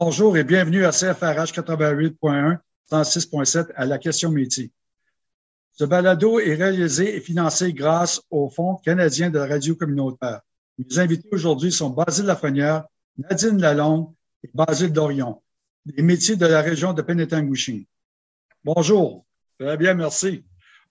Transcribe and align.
Bonjour 0.00 0.36
et 0.38 0.44
bienvenue 0.44 0.86
à 0.86 0.90
CFRH 0.90 1.52
88.1, 1.52 2.58
106.7 2.90 3.72
à 3.74 3.84
la 3.84 3.98
question 3.98 4.30
métier. 4.30 4.72
Ce 5.72 5.84
balado 5.84 6.40
est 6.40 6.54
réalisé 6.54 7.16
et 7.16 7.20
financé 7.20 7.72
grâce 7.72 8.22
au 8.30 8.48
Fonds 8.48 8.76
canadien 8.76 9.28
de 9.28 9.38
la 9.38 9.46
radio 9.46 9.74
communautaire. 9.74 10.40
Mes 10.78 10.98
invités 10.98 11.28
aujourd'hui 11.32 11.70
sont 11.70 11.90
Basile 11.90 12.24
Lafrenière, 12.24 12.84
Nadine 13.18 13.60
Lalonde 13.60 14.12
et 14.42 14.50
Basile 14.54 14.92
Dorion, 14.92 15.42
des 15.84 16.02
métiers 16.02 16.36
de 16.36 16.46
la 16.46 16.62
région 16.62 16.94
de 16.94 17.02
Penetanguishing. 17.02 17.84
Bonjour. 18.64 19.26
Très 19.60 19.76
bien, 19.76 19.94
merci. 19.94 20.44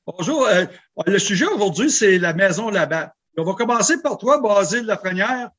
Bonjour. 0.05 0.45
Euh, 0.45 0.65
le 1.07 1.19
sujet 1.19 1.47
aujourd'hui, 1.47 1.89
c'est 1.89 2.19
la 2.19 2.33
maison 2.33 2.69
Labatt. 2.69 3.13
On 3.37 3.43
va 3.43 3.53
commencer 3.53 4.01
par 4.01 4.17
toi, 4.17 4.39
Basile 4.39 4.85
Lafrenière 4.85 5.49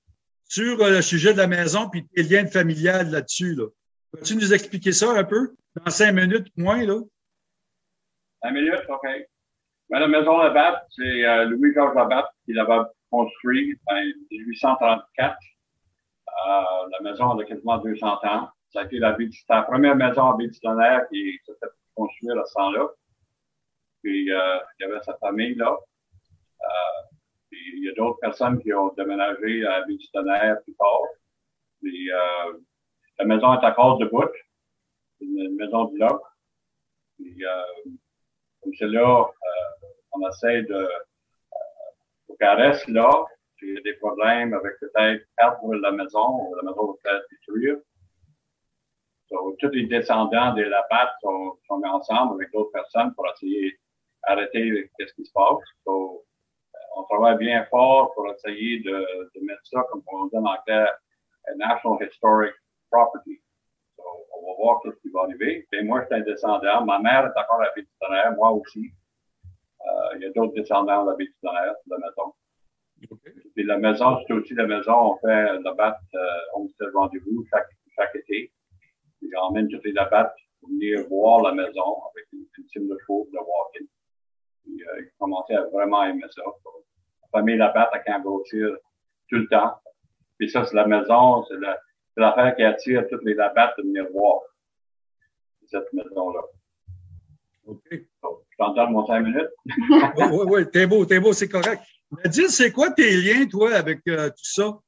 sur 0.53 0.83
euh, 0.83 0.91
le 0.91 1.01
sujet 1.01 1.33
de 1.33 1.39
la 1.39 1.47
maison 1.47 1.89
puis 1.89 2.07
tes 2.09 2.23
liens 2.25 2.47
familiales 2.47 3.11
là-dessus. 3.11 3.55
Là. 3.55 3.69
Peux-tu 4.13 4.37
nous 4.37 4.53
expliquer 4.53 4.93
ça 4.93 5.11
un 5.11 5.25
peu 5.25 5.55
dans 5.77 5.91
cinq 5.91 6.13
minutes 6.13 6.49
moins? 6.59 6.85
Là? 6.85 7.01
Cinq 8.43 8.53
minutes, 8.53 8.85
OK. 8.87 9.09
Ben, 9.89 10.01
la 10.01 10.09
maison 10.09 10.37
Labatt, 10.37 10.85
c'est 10.91 11.27
euh, 11.27 11.47
Louis-Georges 11.47 11.95
Labatt 11.95 12.27
qui 12.45 12.53
l'avait 12.53 12.83
construit 13.11 13.79
en 13.87 14.03
1834. 14.31 15.37
Euh, 16.29 16.63
la 16.91 17.11
maison 17.11 17.31
a 17.39 17.45
quasiment 17.45 17.79
200 17.79 18.07
ans. 18.07 18.49
Ça 18.75 18.81
a 18.81 18.85
été 18.85 18.99
la, 18.99 19.17
première 19.63 19.97
maison 19.97 20.33
à 20.33 20.37
qui 20.39 20.53
s'est 20.53 21.55
construite 21.95 22.31
à 22.31 22.45
ce 22.45 22.55
temps-là. 22.55 22.89
Puis, 24.03 24.25
il 24.25 24.61
y 24.81 24.85
avait 24.85 25.03
sa 25.03 25.17
famille 25.17 25.55
là. 25.55 25.79
Il 27.73 27.85
y 27.85 27.89
a 27.89 27.93
d'autres 27.95 28.19
personnes 28.21 28.61
qui 28.63 28.73
ont 28.73 28.93
déménagé 28.97 29.65
à 29.67 29.85
ville 29.87 29.99
plus 29.99 30.75
tard. 30.75 31.01
euh, 32.13 32.59
la 33.19 33.25
maison 33.25 33.55
est 33.55 33.65
à 33.65 33.73
cause 33.73 33.99
de 33.99 34.07
bout. 34.07 34.31
C'est 35.19 35.25
une 35.25 35.57
maison 35.57 35.85
de 35.87 35.95
bloc. 35.95 36.23
Euh, 37.21 37.91
comme 38.61 38.73
c'est 38.79 38.87
là, 38.87 39.21
euh, 39.25 39.87
on 40.13 40.29
essaie 40.29 40.63
de, 40.63 40.75
euh, 40.75 42.35
qu'elle 42.39 42.61
reste 42.61 42.89
là. 42.89 43.11
Il 43.63 43.75
y 43.75 43.79
a 43.79 43.81
des 43.81 43.95
problèmes 43.95 44.53
avec 44.55 44.73
peut-être 44.81 45.25
perdre 45.37 45.75
la 45.75 45.93
maison, 45.93 46.49
ou 46.49 46.55
la 46.57 46.63
maison 46.63 46.99
peut-être 47.03 47.25
détruire. 47.31 47.77
Donc, 49.31 49.57
tous 49.59 49.71
les 49.71 49.87
descendants 49.87 50.53
des 50.55 50.65
Labatt 50.65 51.11
sont, 51.23 51.57
sont 51.69 51.81
ensemble 51.85 52.35
avec 52.35 52.53
d'autres 52.53 52.73
personnes 52.73 53.15
pour 53.15 53.27
essayer 53.29 53.79
d'arrêter 54.27 54.91
ce 54.99 55.15
qui 55.15 55.25
se 55.25 55.33
passe. 55.33 55.63
Donc, 55.87 56.23
on 56.97 57.03
travaille 57.05 57.39
bien 57.39 57.65
fort 57.67 58.13
pour 58.15 58.31
essayer 58.33 58.81
de, 58.81 58.91
de 59.35 59.45
mettre 59.45 59.65
ça, 59.65 59.85
comme 59.91 60.03
on 60.13 60.27
dit 60.27 60.37
en 60.37 60.45
anglais, 60.45 60.87
National 61.57 62.09
Historic 62.09 62.55
Property. 62.91 63.41
So, 63.97 64.03
on 64.37 64.47
va 64.47 64.57
voir 64.57 64.81
ce 64.85 64.91
qui 65.01 65.11
va 65.11 65.23
arriver. 65.23 65.67
Et 65.73 65.83
moi, 65.83 66.01
je 66.03 66.07
suis 66.07 66.15
un 66.15 66.21
descendant. 66.21 66.85
Ma 66.85 66.99
mère 66.99 67.27
est 67.27 67.41
encore 67.41 67.61
à 67.61 68.25
la 68.25 68.31
moi 68.33 68.51
aussi. 68.53 68.91
Euh, 69.45 70.17
il 70.17 70.23
y 70.23 70.27
a 70.27 70.31
d'autres 70.31 70.55
descendants 70.55 71.05
de 71.05 71.11
la 71.11 71.17
Bétitonnerre, 71.17 71.75
de 71.87 71.91
la 71.91 71.99
maison. 71.99 72.35
Okay. 73.11 73.33
Puis 73.55 73.65
la 73.65 73.79
maison, 73.79 74.19
c'est 74.27 74.33
aussi 74.33 74.55
la 74.55 74.67
maison, 74.67 74.93
on 74.93 75.17
fait 75.19 75.59
le 75.59 75.75
bat, 75.75 75.99
euh, 76.15 76.19
on 76.55 76.69
fait 76.69 76.87
le 76.87 76.93
rendez-vous 76.95 77.45
chaque, 77.51 77.69
chaque 77.97 78.15
été. 78.15 78.53
J'emmène 79.33 79.69
toutes 79.69 79.85
les 79.85 79.93
labattes 79.93 80.37
pour 80.61 80.69
venir 80.69 81.01
voir 81.09 81.43
la 81.43 81.53
maison 81.53 82.01
avec 82.11 82.27
une, 82.33 82.47
une 82.59 82.67
team 82.67 82.89
de 82.89 82.97
chevaux 83.01 83.29
de 83.33 83.39
walking. 83.39 83.89
Puis, 84.65 84.83
euh, 84.83 85.01
ils 85.01 85.11
commençaient 85.19 85.55
à 85.55 85.65
vraiment 85.65 86.05
aimer 86.05 86.25
ça. 86.31 86.43
La 86.45 87.41
famille 87.41 87.57
Labatte 87.57 87.91
à 88.07 88.21
grossir 88.21 88.77
tout 89.29 89.37
le 89.37 89.49
temps. 89.49 89.81
Puis 90.39 90.51
ça, 90.51 90.65
c'est 90.65 90.77
la 90.77 90.87
maison, 90.87 91.45
c'est 91.45 91.57
l'affaire 92.17 92.55
qui 92.57 92.65
attire 92.65 93.07
toutes 93.09 93.25
les 93.25 93.35
Labattes 93.35 93.75
de 93.79 93.83
venir 93.83 94.07
voir 94.13 94.41
cette 95.73 95.93
maison-là. 95.93 96.43
OK. 97.67 97.91
Donc, 98.23 98.39
je 98.51 98.57
t'entends 98.59 98.91
mon 98.91 99.07
cinq 99.07 99.21
minutes. 99.21 99.51
oui, 99.67 100.25
oui, 100.33 100.45
oui, 100.47 100.71
t'es 100.71 100.87
beau, 100.87 101.05
t'es 101.05 101.21
beau, 101.21 101.33
c'est 101.33 101.49
correct. 101.49 101.83
Mais 102.11 102.29
dis, 102.29 102.49
c'est 102.49 102.73
quoi 102.73 102.91
tes 102.91 103.17
liens, 103.17 103.47
toi, 103.47 103.73
avec 103.75 104.01
euh, 104.09 104.29
tout 104.29 104.45
ça? 104.45 104.79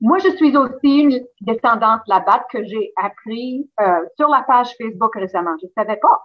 Moi, 0.00 0.18
je 0.18 0.34
suis 0.36 0.56
aussi 0.56 1.00
une 1.00 1.20
descendante 1.42 2.00
Labatte 2.06 2.46
que 2.50 2.64
j'ai 2.64 2.92
appris 2.96 3.70
euh, 3.80 4.06
sur 4.16 4.28
la 4.28 4.42
page 4.42 4.68
Facebook 4.78 5.14
récemment. 5.14 5.56
Je 5.60 5.66
ne 5.66 5.72
savais 5.76 5.98
pas 6.00 6.22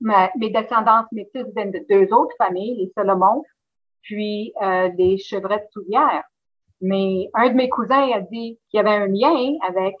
mes 0.00 0.50
descendances 0.50 1.10
métisses 1.12 1.52
viennent 1.54 1.72
de 1.72 1.84
deux 1.88 2.12
autres 2.12 2.34
familles, 2.38 2.76
les 2.76 2.92
Solomon, 2.96 3.42
puis 4.02 4.52
euh, 4.62 4.88
les 4.96 5.18
Chevrettes 5.18 5.68
Soulières. 5.72 6.24
Mais 6.80 7.28
un 7.34 7.48
de 7.48 7.54
mes 7.54 7.68
cousins 7.68 8.10
a 8.12 8.20
dit 8.20 8.58
qu'il 8.68 8.78
y 8.78 8.80
avait 8.80 8.90
un 8.90 9.06
lien 9.06 9.56
avec 9.66 9.94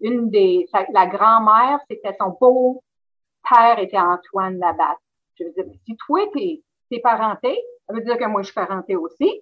une 0.00 0.28
des, 0.30 0.66
la 0.92 1.06
grand-mère, 1.06 1.78
c'était 1.88 2.14
son 2.20 2.36
beau-père 2.40 3.78
était 3.78 3.98
Antoine 3.98 4.58
Labatte. 4.58 4.98
Je 5.38 5.44
veux 5.44 5.52
dire, 5.52 5.64
si 5.84 5.96
toi, 5.96 6.20
t'es, 6.34 6.62
t'es 6.90 7.00
parenté, 7.00 7.58
ça 7.86 7.94
veut 7.94 8.02
dire 8.02 8.18
que 8.18 8.26
moi, 8.26 8.42
je 8.42 8.46
suis 8.46 8.54
parenté 8.54 8.96
aussi. 8.96 9.40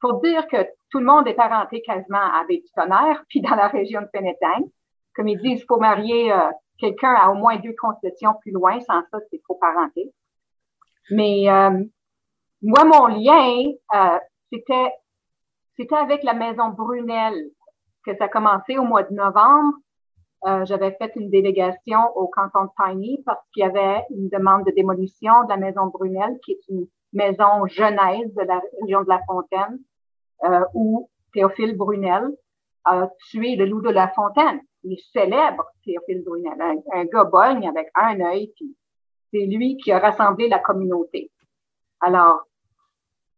Pour 0.00 0.20
dire 0.20 0.46
que 0.48 0.66
tout 0.90 0.98
le 0.98 1.04
monde 1.04 1.28
est 1.28 1.34
parenté 1.34 1.80
quasiment 1.82 2.18
à 2.18 2.44
Bétutonnerre, 2.48 3.22
puis 3.28 3.40
dans 3.40 3.54
la 3.54 3.68
région 3.68 4.00
de 4.00 4.08
Penetang. 4.12 4.68
Comme 5.14 5.28
ils 5.28 5.40
disent, 5.40 5.60
il 5.60 5.66
faut 5.66 5.78
marier 5.78 6.32
euh, 6.32 6.38
quelqu'un 6.78 7.14
a 7.14 7.30
au 7.30 7.34
moins 7.34 7.56
deux 7.56 7.74
concessions 7.80 8.34
plus 8.40 8.50
loin, 8.50 8.80
sans 8.80 9.02
ça, 9.10 9.18
c'est 9.30 9.42
trop 9.42 9.54
parenté. 9.54 10.12
Mais 11.10 11.48
euh, 11.50 11.84
moi, 12.62 12.84
mon 12.84 13.06
lien, 13.06 13.72
euh, 13.94 14.18
c'était 14.52 14.92
c'était 15.76 15.96
avec 15.96 16.22
la 16.22 16.34
maison 16.34 16.68
Brunel 16.68 17.34
que 18.04 18.14
ça 18.16 18.24
a 18.24 18.28
commencé 18.28 18.78
au 18.78 18.84
mois 18.84 19.02
de 19.04 19.14
novembre. 19.14 19.74
Euh, 20.44 20.64
j'avais 20.64 20.92
fait 20.92 21.12
une 21.16 21.30
délégation 21.30 22.00
au 22.16 22.26
canton 22.26 22.64
de 22.64 22.70
Tiny 22.76 23.22
parce 23.24 23.40
qu'il 23.52 23.62
y 23.62 23.66
avait 23.66 24.04
une 24.10 24.28
demande 24.28 24.64
de 24.64 24.72
démolition 24.72 25.44
de 25.44 25.48
la 25.48 25.56
maison 25.56 25.86
Brunel, 25.86 26.38
qui 26.44 26.52
est 26.52 26.68
une 26.68 26.86
maison 27.12 27.66
jeunesse 27.66 28.34
de 28.34 28.42
la 28.42 28.60
région 28.80 29.02
de 29.02 29.08
la 29.08 29.20
Fontaine, 29.26 29.78
où 30.74 31.08
Théophile 31.32 31.76
Brunel 31.76 32.28
a 32.84 33.08
tué 33.30 33.54
le 33.54 33.66
loup 33.66 33.82
de 33.82 33.90
la 33.90 34.08
Fontaine 34.08 34.60
il 34.84 34.98
célèbre 35.12 35.66
Théophile 35.84 36.22
Brunel, 36.24 36.60
un, 36.60 36.76
un 36.92 37.04
gars 37.04 37.24
bogne 37.24 37.68
avec 37.68 37.88
un 37.94 38.20
œil, 38.20 38.52
puis 38.56 38.76
c'est 39.30 39.46
lui 39.46 39.76
qui 39.76 39.92
a 39.92 39.98
rassemblé 39.98 40.48
la 40.48 40.58
communauté. 40.58 41.30
Alors, 42.00 42.42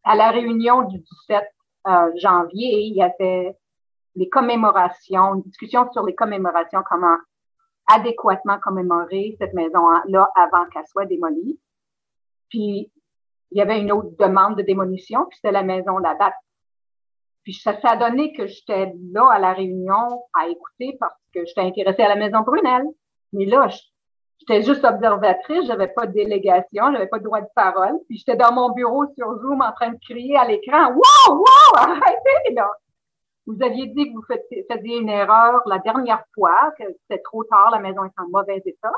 à 0.04 0.14
la 0.16 0.30
réunion 0.30 0.82
du 0.82 0.98
17 0.98 1.44
euh, 1.86 2.12
janvier, 2.16 2.82
il 2.82 2.94
y 2.94 3.02
avait 3.02 3.56
les 4.16 4.28
commémorations, 4.28 5.34
une 5.34 5.42
discussion 5.42 5.90
sur 5.92 6.04
les 6.04 6.14
commémorations, 6.14 6.82
comment 6.88 7.16
adéquatement 7.86 8.58
commémorer 8.60 9.36
cette 9.38 9.52
maison-là 9.52 10.30
avant 10.34 10.66
qu'elle 10.66 10.86
soit 10.86 11.06
démolie. 11.06 11.58
Puis, 12.48 12.90
il 13.50 13.58
y 13.58 13.60
avait 13.60 13.80
une 13.80 13.92
autre 13.92 14.16
demande 14.18 14.56
de 14.56 14.62
démolition, 14.62 15.26
puis 15.26 15.36
c'était 15.36 15.52
la 15.52 15.62
maison 15.62 15.98
Labatt 15.98 16.34
puis 17.44 17.52
ça 17.52 17.78
s'est 17.78 17.96
donné 17.98 18.32
que 18.32 18.46
j'étais 18.46 18.92
là 19.12 19.28
à 19.30 19.38
la 19.38 19.52
réunion 19.52 20.24
à 20.34 20.48
écouter 20.48 20.96
parce 20.98 21.14
que 21.32 21.44
j'étais 21.44 21.60
intéressée 21.60 22.02
à 22.02 22.08
la 22.08 22.16
Maison 22.16 22.40
Brunel. 22.40 22.84
Mais 23.34 23.44
là, 23.44 23.68
j'étais 24.38 24.62
juste 24.62 24.82
observatrice, 24.82 25.66
j'avais 25.66 25.88
pas 25.88 26.06
de 26.06 26.12
délégation, 26.12 26.90
j'avais 26.92 27.06
pas 27.06 27.18
de 27.18 27.24
droit 27.24 27.42
de 27.42 27.48
parole. 27.54 27.98
Puis 28.08 28.16
j'étais 28.16 28.36
dans 28.36 28.52
mon 28.52 28.70
bureau 28.70 29.04
sur 29.14 29.38
Zoom 29.40 29.60
en 29.60 29.72
train 29.72 29.90
de 29.90 29.98
crier 29.98 30.36
à 30.36 30.46
l'écran 30.46 30.90
Wow, 30.92 31.36
wow, 31.36 31.44
arrêtez 31.76 32.54
là! 32.54 32.70
Vous 33.46 33.62
aviez 33.62 33.88
dit 33.88 34.06
que 34.06 34.14
vous 34.14 34.24
faisiez 34.24 34.96
une 34.96 35.10
erreur 35.10 35.60
la 35.66 35.78
dernière 35.78 36.24
fois, 36.34 36.72
que 36.78 36.84
c'était 37.02 37.22
trop 37.22 37.44
tard, 37.44 37.70
la 37.72 37.78
maison 37.78 38.04
est 38.04 38.18
en 38.18 38.28
mauvais 38.30 38.62
état. 38.64 38.92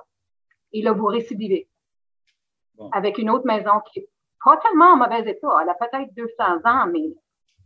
Et 0.73 0.83
là, 0.83 0.93
vous 0.93 1.07
récidivez. 1.07 1.69
Avec 2.93 3.19
une 3.19 3.31
autre 3.31 3.47
maison 3.47 3.73
qui 3.91 4.01
est 4.01 4.09
pas 4.45 4.57
tellement 4.59 4.93
en 4.93 4.97
mauvais 4.99 5.28
état. 5.28 5.49
Elle 5.61 5.69
a 5.69 5.75
peut-être 5.75 6.15
200 6.15 6.45
ans, 6.65 6.87
mais 6.93 7.13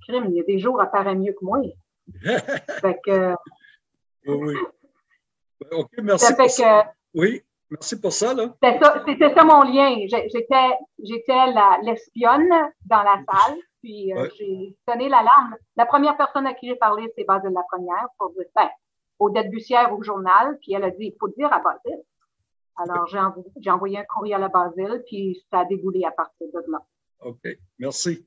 il 0.09 0.35
y 0.35 0.41
a 0.41 0.45
des 0.45 0.59
jours, 0.59 0.83
elle 0.83 0.91
paraît 0.91 1.15
mieux 1.15 1.33
que 1.33 1.45
moi. 1.45 1.61
fait 2.81 3.01
que. 3.05 3.35
Oui, 4.27 4.57
OK, 5.71 5.91
merci. 6.03 6.35
pour 6.35 6.51
ça. 6.51 6.93
Oui, 7.15 7.43
merci 7.71 8.01
pour 8.01 8.13
ça. 8.13 8.35
C'était 8.63 9.35
ça, 9.35 9.45
mon 9.45 9.63
lien. 9.63 9.95
J'étais, 10.09 10.79
j'étais 11.03 11.47
l'espionne 11.83 12.51
dans 12.87 13.03
la 13.03 13.17
salle, 13.27 13.59
puis 13.83 14.13
euh, 14.15 14.29
j'ai 14.39 14.77
sonné 14.89 15.09
l'alarme. 15.09 15.57
La 15.77 15.87
première 15.87 16.17
personne 16.17 16.47
à 16.47 16.55
qui 16.55 16.69
j'ai 16.69 16.77
parlé, 16.77 17.13
c'est 17.17 17.25
Basile 17.25 17.53
Lafrenière 17.53 18.09
pour 18.19 18.31
dire, 18.33 18.45
ben, 18.55 18.69
Odette 19.19 19.51
Bussière 19.51 19.93
au 19.93 20.03
journal, 20.03 20.59
puis 20.61 20.73
elle 20.75 20.85
a 20.85 20.91
dit, 20.91 21.07
il 21.07 21.17
faut 21.19 21.29
dire 21.29 21.53
à 21.53 21.61
Basile. 21.61 22.03
Alors, 22.77 23.07
j'ai 23.07 23.71
envoyé 23.71 23.99
un 23.99 24.05
courriel 24.05 24.43
à 24.43 24.49
Basile, 24.49 25.03
puis 25.07 25.45
ça 25.51 25.61
a 25.61 25.65
déboulé 25.67 26.05
à 26.05 26.11
partir 26.11 26.47
de 26.53 26.73
là. 26.73 26.79
OK, 27.21 27.47
merci. 27.79 28.27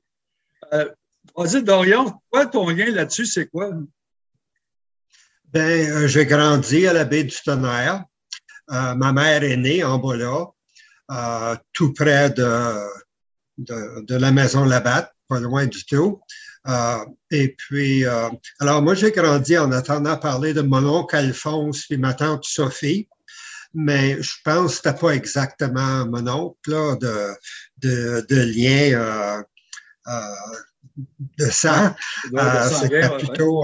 Euh, 0.72 0.88
Vas-y, 1.36 1.62
Dorion, 1.62 2.12
toi, 2.32 2.46
ton 2.46 2.68
lien 2.68 2.90
là-dessus, 2.90 3.26
c'est 3.26 3.46
quoi? 3.46 3.70
Ben, 5.52 5.90
euh, 5.90 6.08
j'ai 6.08 6.26
grandi 6.26 6.86
à 6.86 6.92
la 6.92 7.04
baie 7.04 7.24
du 7.24 7.36
Tonnerre. 7.44 8.04
Euh, 8.70 8.94
ma 8.94 9.12
mère 9.12 9.44
est 9.44 9.56
née 9.56 9.84
en 9.84 9.98
bas 9.98 10.52
euh, 11.10 11.56
tout 11.72 11.92
près 11.92 12.30
de, 12.30 12.74
de, 13.58 14.16
la 14.16 14.32
maison 14.32 14.64
Labatte, 14.64 15.12
pas 15.28 15.38
loin 15.38 15.66
du 15.66 15.84
tout. 15.84 16.20
Et 17.30 17.54
puis, 17.56 18.04
alors 18.58 18.82
moi, 18.82 18.94
j'ai 18.94 19.12
grandi 19.12 19.58
en 19.58 19.70
attendant 19.70 20.16
parler 20.16 20.54
de 20.54 20.62
mon 20.62 20.84
oncle 20.86 21.14
Alphonse 21.14 21.84
et 21.90 21.98
ma 21.98 22.14
tante 22.14 22.44
Sophie, 22.44 23.08
mais 23.74 24.20
je 24.22 24.36
pense 24.44 24.70
que 24.70 24.76
c'était 24.76 24.98
pas 24.98 25.10
exactement 25.10 26.06
mon 26.06 26.26
oncle 26.26 26.70
là, 26.70 26.96
de, 26.96 27.28
de, 27.78 28.26
de 28.28 28.36
lien 28.36 29.44
de 30.96 31.46
sang. 31.46 31.94
Euh, 32.34 32.68
C'était 32.68 33.08
plutôt 33.18 33.62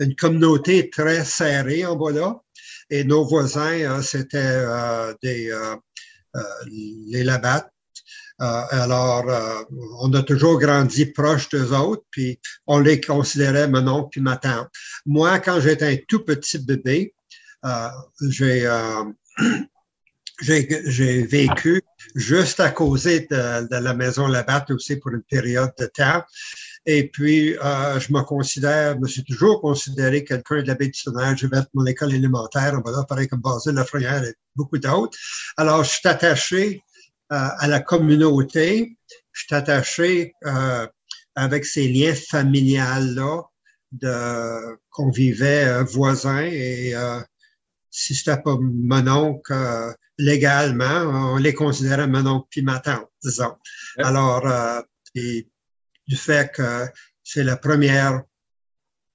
une 0.00 0.14
communauté 0.16 0.90
très 0.90 1.24
serrée 1.24 1.84
en 1.84 1.96
bas 1.96 2.12
là. 2.12 2.40
Et 2.90 3.04
nos 3.04 3.24
voisins, 3.24 4.00
c'était 4.02 4.64
des 5.22 5.52
les 7.10 7.24
Labattes. 7.24 7.70
alors, 8.38 9.24
on 10.00 10.12
a 10.14 10.22
toujours 10.22 10.58
grandi 10.58 11.06
proche 11.06 11.48
d'eux 11.50 11.74
autres, 11.74 12.04
puis 12.10 12.38
on 12.66 12.78
les 12.78 13.00
considérait 13.00 13.68
mon 13.68 13.86
oncle 13.88 14.08
puis 14.12 14.20
ma 14.20 14.36
tante. 14.36 14.68
Moi, 15.04 15.38
quand 15.40 15.60
j'étais 15.60 15.92
un 15.92 15.96
tout 16.08 16.24
petit 16.24 16.58
bébé, 16.58 17.14
j'ai 18.30 18.68
j'ai 20.40 21.22
vécu 21.26 21.82
juste 22.14 22.60
à 22.60 22.70
cause 22.70 23.04
de, 23.04 23.66
la 23.70 23.94
maison 23.94 24.26
Labatte 24.26 24.70
aussi 24.70 24.96
pour 24.96 25.12
une 25.12 25.22
période 25.22 25.72
de 25.78 25.86
temps. 25.86 26.22
Et 26.86 27.08
puis, 27.08 27.56
euh, 27.58 28.00
je 28.00 28.12
me 28.12 28.22
considère, 28.22 28.94
je 28.94 29.00
me 29.00 29.08
suis 29.08 29.24
toujours 29.24 29.60
considéré 29.60 30.24
quelqu'un 30.24 30.62
de 30.62 30.66
la 30.66 30.74
baie 30.74 30.88
du 30.88 31.02
Tonnerre. 31.02 31.36
J'ai 31.36 31.48
fait 31.48 31.66
mon 31.74 31.84
école 31.86 32.14
élémentaire, 32.14 32.74
on 32.74 32.88
va 32.88 32.96
là, 32.96 33.04
pareil 33.04 33.28
comme 33.28 33.40
Basile, 33.40 33.74
Lafrenière 33.74 34.24
et 34.24 34.34
beaucoup 34.56 34.78
d'autres. 34.78 35.16
Alors, 35.56 35.84
je 35.84 35.90
suis 35.90 36.08
attaché 36.08 36.82
euh, 37.32 37.48
à 37.58 37.68
la 37.68 37.80
communauté. 37.80 38.96
Je 39.32 39.44
suis 39.44 39.54
attaché 39.54 40.32
euh, 40.46 40.86
avec 41.34 41.66
ces 41.66 41.88
liens 41.88 42.14
familiales-là 42.14 43.42
qu'on 44.90 45.10
vivait 45.10 45.82
voisins 45.84 46.42
et 46.42 46.94
si 47.90 48.14
c'était 48.14 48.40
pas 48.40 48.56
mon 48.60 49.08
oncle 49.08 49.52
euh, 49.52 49.92
légalement, 50.18 51.32
on 51.32 51.36
les 51.36 51.54
considérait 51.54 52.06
mon 52.06 52.26
oncle 52.26 52.46
puis 52.50 52.62
ma 52.62 52.80
tante, 52.80 53.10
disons. 53.22 53.56
Alors, 53.98 54.46
euh, 54.46 54.80
du 55.14 56.16
fait 56.16 56.52
que 56.52 56.86
c'est 57.22 57.44
la 57.44 57.56
première 57.56 58.22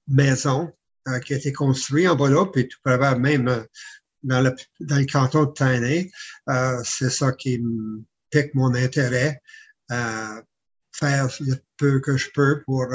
maison 0.08 0.72
euh, 1.08 1.18
qui 1.20 1.34
a 1.34 1.36
été 1.36 1.52
construite 1.52 2.08
en 2.08 2.26
là, 2.26 2.46
puis 2.46 2.68
tout 2.68 2.78
probablement 2.82 3.20
même 3.20 3.66
dans 4.22 4.40
le, 4.40 4.54
dans 4.80 4.96
le 4.96 5.06
canton 5.06 5.44
de 5.44 5.52
Tainé, 5.52 6.10
c'est 6.84 7.10
ça 7.10 7.32
qui 7.32 7.58
me 7.58 8.02
pique 8.30 8.54
mon 8.54 8.74
intérêt 8.74 9.42
à 9.90 10.40
faire 10.92 11.28
le 11.40 11.56
peu 11.76 12.00
que 12.00 12.16
je 12.16 12.30
peux 12.34 12.62
pour 12.64 12.86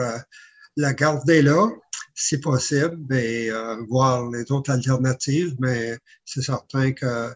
la 0.80 0.94
garder 0.94 1.42
là 1.42 1.68
si 2.16 2.38
possible, 2.38 3.14
et 3.16 3.50
euh, 3.50 3.78
voir 3.88 4.30
les 4.30 4.52
autres 4.52 4.72
alternatives, 4.72 5.56
mais 5.60 5.98
c'est 6.26 6.42
certain 6.42 6.92
que 6.92 7.34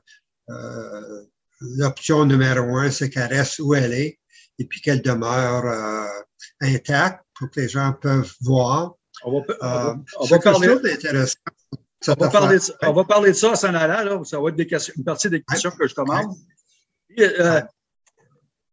euh, 0.50 1.24
l'option 1.62 2.26
numéro 2.26 2.78
un, 2.78 2.92
c'est 2.92 3.10
qu'elle 3.10 3.34
reste 3.34 3.60
où 3.60 3.74
elle 3.76 3.94
est 3.94 4.20
et 4.60 4.66
puis 4.66 4.82
qu'elle 4.82 5.02
demeure 5.02 5.66
euh, 5.66 6.22
intacte 6.62 7.24
pour 7.34 7.50
que 7.50 7.62
les 7.62 7.70
gens 7.70 7.94
peuvent 7.94 8.32
voir. 8.42 8.96
On 9.24 9.40
va, 9.40 9.98
on 10.20 10.26
va, 10.26 10.40
parler, 10.40 10.68
on 10.68 12.14
va 12.16 12.30
parler, 12.30 12.58
de, 12.58 12.86
on 12.86 12.94
va 12.94 13.04
parler 13.06 13.30
de 13.30 13.36
ça 13.36 13.52
à 13.52 13.56
s'en 13.56 13.74
allant, 13.74 14.04
là. 14.04 14.24
Ça 14.26 14.40
va 14.40 14.50
être 14.50 14.56
des 14.56 14.68
questions, 14.68 14.94
une 14.98 15.06
partie 15.06 15.30
des 15.30 15.42
questions 15.42 15.72
que 15.72 15.88
je 15.88 15.96
commande. 15.96 16.36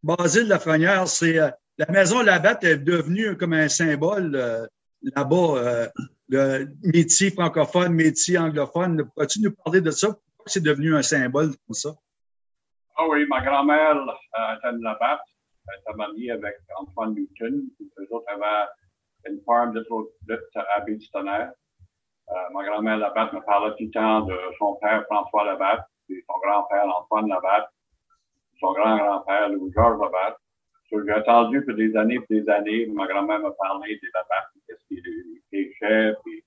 Basile 0.02 0.49
Lafrenière, 0.49 1.06
c'est 1.06 1.38
la 1.81 1.87
maison 1.91 2.21
Labatte 2.21 2.65
est 2.65 2.77
devenue 2.77 3.38
comme 3.38 3.55
un 3.55 3.71
symbole 3.71 4.69
là-bas, 5.17 5.56
euh, 5.56 5.88
le 6.29 6.67
métier 6.82 7.31
francophone, 7.31 7.94
métier 7.94 8.37
anglophone. 8.37 9.11
Peux-tu 9.17 9.41
nous 9.41 9.53
parler 9.65 9.81
de 9.81 9.91
ça? 9.91 10.09
Pourquoi 10.09 10.44
c'est 10.47 10.62
devenu 10.62 10.94
un 10.94 11.00
symbole 11.00 11.49
comme 11.67 11.75
ça? 11.75 11.91
Ah 12.97 13.09
oui, 13.09 13.27
ma 13.29 13.41
grand-mère 13.41 13.97
euh, 13.97 14.73
Labatte. 14.82 15.21
Elle 15.69 15.81
était 15.81 15.97
mariée 15.97 16.31
avec 16.32 16.56
Antoine 16.77 17.15
Newton. 17.15 17.62
Les 17.79 18.06
autres 18.11 18.26
avaient 18.29 19.33
une 19.33 19.41
farm 19.47 19.73
de 19.73 19.87
à 20.56 20.81
Baie-du-Tonnerre. 20.81 21.53
Euh, 22.29 22.35
ma 22.53 22.65
grand-mère 22.65 22.99
Labatte 22.99 23.33
me 23.33 23.41
parlait 23.41 23.71
tout 23.79 23.85
le 23.85 23.91
temps 23.91 24.21
de 24.26 24.37
son 24.59 24.75
père 24.83 25.05
François 25.06 25.44
Labatte, 25.44 25.87
et 26.11 26.23
son 26.29 26.38
grand-père 26.44 26.85
Antoine 26.85 27.29
Labatte, 27.29 27.71
son 28.59 28.73
grand-grand-père 28.75 29.49
Louis-Georges 29.49 29.99
Labatte. 29.99 30.37
J'ai 30.92 31.12
attendu 31.12 31.64
pour 31.64 31.75
des 31.75 31.96
années 31.96 32.19
et 32.31 32.40
des 32.40 32.48
années. 32.48 32.87
Ma 32.87 33.06
grand-mère 33.06 33.38
me 33.38 33.50
parlait 33.50 33.94
des 33.94 34.08
Labatte, 34.12 34.50
qu'est-ce 34.66 34.84
qu'il 34.88 35.02
pêchait, 35.50 36.14
puis 36.25 36.42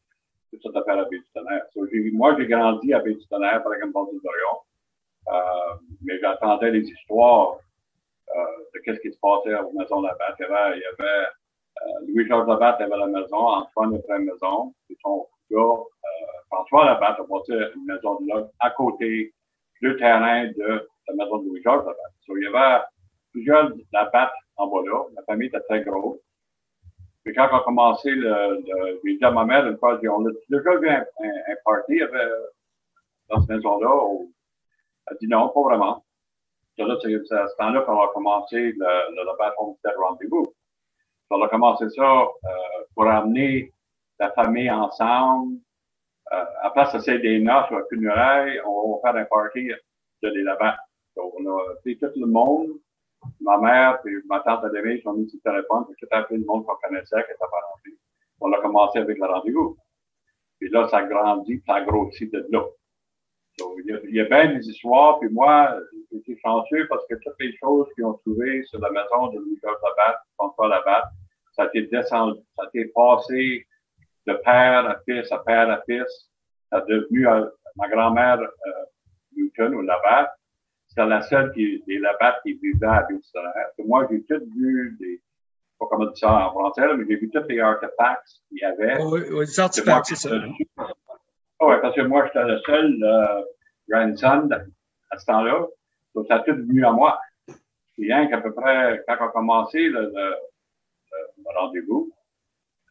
tout 0.51 0.59
ça 0.61 0.69
d'affaires 0.71 0.99
à 0.99 1.05
Baie-du-Tonnerre. 1.05 1.63
So, 1.73 1.87
moi, 2.11 2.35
j'ai 2.37 2.47
grandi 2.47 2.93
à 2.93 2.99
Baie-du-Tonnerre, 2.99 3.63
par 3.63 3.73
exemple, 3.73 3.93
d'Orion. 3.95 4.59
Euh, 5.29 5.75
mais 6.01 6.19
j'attendais 6.19 6.71
les 6.71 6.85
histoires 6.85 7.55
euh, 8.35 8.41
de 8.73 8.79
qu'est-ce 8.79 8.99
qui 8.99 9.11
se 9.11 9.19
passait 9.19 9.53
à 9.53 9.61
la 9.61 9.67
maison 9.73 10.01
Labatte. 10.01 10.35
Il 10.39 10.43
y 10.43 10.77
il 10.77 10.81
y 10.81 10.85
avait 10.85 11.27
euh, 11.81 12.05
Louis-Georges 12.07 12.47
Labatte 12.47 12.81
avait 12.81 12.97
la 12.97 13.07
maison, 13.07 13.37
Antoine 13.37 13.95
avait 13.95 14.03
la 14.09 14.19
maison, 14.19 14.73
puis 14.85 14.97
son 15.01 15.27
gars, 15.49 15.57
euh, 15.57 16.07
François 16.47 16.85
Labatte 16.85 17.19
a 17.19 17.23
bâti 17.23 17.53
une 17.75 17.85
maison 17.85 18.19
de 18.19 18.27
là 18.27 18.47
à 18.59 18.69
côté 18.71 19.33
du 19.81 19.95
terrain 19.97 20.47
de 20.47 20.87
la 21.07 21.15
maison 21.15 21.37
de 21.37 21.47
Louis-Georges 21.47 21.85
Labatte. 21.85 22.13
So, 22.25 22.37
il 22.37 22.43
y 22.43 22.47
avait 22.47 22.83
plusieurs 23.33 23.71
Labatte 23.91 24.31
en 24.55 24.67
bas 24.67 24.81
là. 24.85 25.03
La 25.15 25.23
famille 25.23 25.47
était 25.47 25.59
très 25.61 25.81
grosse. 25.81 26.19
Puis 27.23 27.33
quand 27.33 27.49
on 27.51 27.57
a 27.57 27.63
commencé, 27.63 28.11
le, 28.11 28.61
le, 29.03 29.31
ma 29.31 29.45
mère 29.45 29.67
une 29.67 29.77
fois, 29.77 29.99
on 30.09 30.25
a 30.27 30.31
déjà 30.49 30.75
vu 30.77 30.89
un, 30.89 31.01
un, 31.01 31.55
party 31.65 32.01
avait, 32.01 32.31
dans 33.29 33.41
cette 33.41 33.49
maison-là. 33.49 33.89
Elle 35.07 35.13
a 35.13 35.17
dit 35.19 35.27
non, 35.27 35.49
pas 35.49 35.61
vraiment. 35.61 36.05
C'est 36.75 36.83
à 36.83 37.47
ce 37.47 37.55
temps-là 37.57 37.81
qu'on 37.81 38.01
a 38.01 38.07
commencé 38.13 38.57
le, 38.57 38.71
le, 38.71 39.23
le 39.23 39.37
bâton 39.37 39.77
de 39.83 39.89
rendez-vous. 39.97 40.53
On 41.29 41.41
a 41.41 41.47
commencé 41.47 41.89
ça 41.89 42.03
euh, 42.03 42.27
pour 42.93 43.07
amener 43.07 43.71
la 44.19 44.31
famille 44.31 44.69
ensemble. 44.69 45.57
Euh, 46.31 46.45
à 46.61 46.69
place 46.71 46.91
faire 47.03 47.19
des 47.19 47.39
noces 47.39 47.69
ou 47.71 47.75
un 47.75 47.83
funérailles, 47.89 48.59
on 48.65 48.95
va 48.95 49.11
faire 49.11 49.21
un 49.21 49.25
party 49.25 49.69
de 50.21 50.29
les 50.29 50.43
là 50.43 50.77
Donc, 51.15 51.33
on 51.37 51.57
a 51.57 51.75
fait 51.83 51.95
tout 51.95 52.11
le 52.15 52.25
monde 52.25 52.69
ma 53.41 53.57
mère 53.57 53.99
et 54.05 54.11
ma 54.27 54.39
tante 54.41 54.63
Adémie 54.65 55.01
sont 55.01 55.13
mis 55.13 55.29
sur 55.29 55.39
le 55.43 55.51
téléphone, 55.51 55.85
puis 55.85 55.95
j'ai 55.99 56.07
appelé 56.11 56.39
le 56.39 56.45
monde 56.45 56.65
qu'on 56.65 56.75
connaissait, 56.75 57.23
qui 57.23 57.31
était 57.31 57.39
pas 57.39 57.47
rentré. 57.47 57.91
On 58.39 58.51
a 58.51 58.61
commencé 58.61 58.99
avec 58.99 59.17
le 59.17 59.25
rendez-vous. 59.25 59.77
Puis 60.59 60.69
là, 60.69 60.87
ça 60.89 61.03
grandit, 61.03 61.61
ça 61.65 61.81
grossit 61.81 62.31
de 62.31 62.45
là. 62.49 62.65
Il, 63.59 64.15
y 64.15 64.19
a, 64.19 64.25
bien 64.25 64.55
des 64.55 64.67
histoires, 64.67 65.19
puis 65.19 65.29
moi, 65.29 65.77
j'ai 66.11 66.17
été 66.17 66.39
chanceux 66.43 66.87
parce 66.87 67.05
que 67.07 67.15
toutes 67.15 67.35
les 67.39 67.55
choses 67.57 67.87
qu'ils 67.93 68.05
ont 68.05 68.13
trouvées 68.13 68.63
sur 68.63 68.79
la 68.79 68.89
maison 68.89 69.27
de 69.27 69.39
Louis-Georges 69.39 69.77
François 70.35 70.67
Labatte, 70.69 71.05
ça 71.51 71.63
a 71.63 71.67
été 71.67 71.83
descendu, 71.83 72.39
ça 72.55 72.63
a 72.63 72.67
été 72.69 72.91
passé 72.95 73.67
de 74.25 74.33
père 74.33 74.89
à 74.89 74.97
fils, 75.07 75.31
à 75.31 75.39
père 75.39 75.69
à 75.69 75.81
fils. 75.87 76.31
Ça 76.71 76.77
a 76.77 76.81
devenu 76.81 77.27
euh, 77.27 77.45
ma 77.75 77.87
grand-mère 77.89 78.39
euh, 78.41 78.71
Newton 79.35 79.75
ou 79.75 79.81
Labatte 79.81 80.31
c'était 80.93 81.07
la 81.07 81.23
seule 81.23 81.51
qui, 81.53 81.81
des 81.87 81.97
Labatt 81.97 82.35
qui 82.43 82.53
vivait 82.53 82.85
à 82.85 83.03
Ville-Solaire. 83.09 83.69
Moi, 83.79 84.07
j'ai 84.11 84.21
tout 84.25 84.43
vu 84.55 84.95
des, 84.99 85.19
pas 85.79 85.87
comment 85.89 86.05
dire 86.05 86.17
ça 86.17 86.47
en 86.47 86.51
français, 86.51 86.81
mais 86.95 87.05
j'ai 87.09 87.15
vu 87.15 87.31
tous 87.31 87.47
les 87.49 87.59
artefacts 87.59 88.29
qu'il 88.47 88.59
y 88.59 88.63
avait. 88.63 89.01
oui, 89.01 89.21
oui, 89.31 89.45
des 89.45 89.59
artefacts, 89.59 90.05
c'est 90.05 90.15
ça. 90.15 90.29
Oh, 91.59 91.69
oui, 91.69 91.75
parce 91.81 91.95
que 91.95 92.01
moi, 92.01 92.27
j'étais 92.27 92.45
le 92.45 92.59
seul 92.59 93.03
euh, 93.03 93.41
grandson 93.89 94.49
à 95.09 95.17
ce 95.17 95.25
temps-là. 95.25 95.65
Donc, 96.13 96.27
ça 96.27 96.35
a 96.35 96.39
tout 96.41 96.53
venu 96.53 96.85
à 96.85 96.91
moi. 96.91 97.19
Rien 97.97 98.27
qu'à 98.27 98.41
peu 98.41 98.53
près, 98.53 99.03
quand 99.07 99.17
on 99.19 99.25
a 99.25 99.29
commencé 99.29 99.89
le, 99.89 100.01
le, 100.01 100.35
le 101.37 101.59
rendez-vous, 101.59 102.11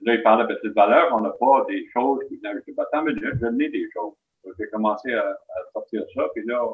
là, 0.00 0.14
il 0.14 0.22
parlait 0.24 0.46
de 0.46 0.54
petites 0.54 0.74
valeurs, 0.74 1.14
on 1.14 1.20
n'a 1.20 1.30
pas 1.30 1.64
des 1.68 1.86
choses 1.92 2.18
qui 2.28 2.36
venaient 2.36 2.48
avec 2.48 2.64
le 2.66 2.74
bâtiment, 2.74 3.02
mais 3.02 3.12
je 3.14 3.46
n'ai 3.46 3.68
des 3.68 3.88
choses. 3.92 4.14
J'ai 4.58 4.66
commencé 4.70 5.12
à, 5.14 5.28
à 5.28 5.70
sortir 5.72 6.02
ça, 6.16 6.24
puis 6.34 6.44
là, 6.44 6.66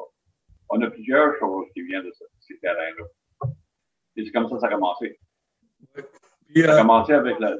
on 0.69 0.81
a 0.81 0.89
plusieurs 0.89 1.37
choses 1.39 1.67
qui 1.73 1.81
viennent 1.83 2.03
de 2.03 2.13
ces 2.39 2.57
terrains-là. 2.59 3.49
Et 4.15 4.25
c'est 4.25 4.31
comme 4.31 4.47
ça 4.49 4.55
que 4.55 4.61
ça 4.61 4.67
a 4.67 4.71
commencé. 4.71 5.19
Puis, 5.93 6.61
ça 6.63 6.71
a 6.71 6.75
euh, 6.75 6.77
commencé 6.79 7.13
avec 7.13 7.39
la. 7.39 7.57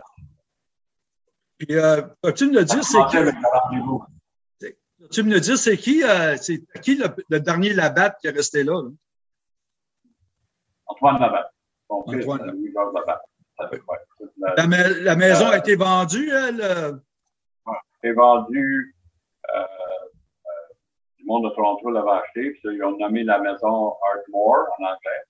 Puis, 1.57 1.75
euh, 1.75 2.01
peux-tu 2.21 2.47
me 2.47 2.63
dire, 2.63 2.83
c'est 2.83 3.05
qui? 3.09 3.17
Tu 5.11 5.23
me 5.23 5.39
dire, 5.39 5.57
c'est 5.57 5.77
qui, 5.77 6.03
euh, 6.03 6.35
c'est 6.37 6.61
qui 6.81 7.01
le, 7.29 7.39
dernier 7.39 7.73
Labatte 7.73 8.17
qui 8.19 8.27
est 8.27 8.31
resté 8.31 8.63
là? 8.63 8.81
Antoine 10.85 11.19
Labatte. 11.19 11.51
Bon, 11.87 12.03
Antoine. 12.05 12.53
Labatte. 12.95 13.21
La, 14.57 14.67
la, 14.67 15.15
maison 15.15 15.47
a 15.47 15.57
été 15.57 15.75
vendue, 15.75 16.29
elle? 16.29 17.01
Oui, 17.65 17.73
a 17.75 18.07
été 18.07 18.13
vendue 18.13 18.95
monde 21.29 21.45
de 21.45 21.55
Toronto 21.55 21.89
l'avait 21.89 22.11
acheté, 22.11 22.51
puis 22.51 22.61
ils 22.63 22.83
ont 22.83 22.97
nommé 22.97 23.23
la 23.23 23.39
maison 23.39 23.95
Ardmore 24.11 24.67
en 24.79 24.83
anglais. 24.83 25.23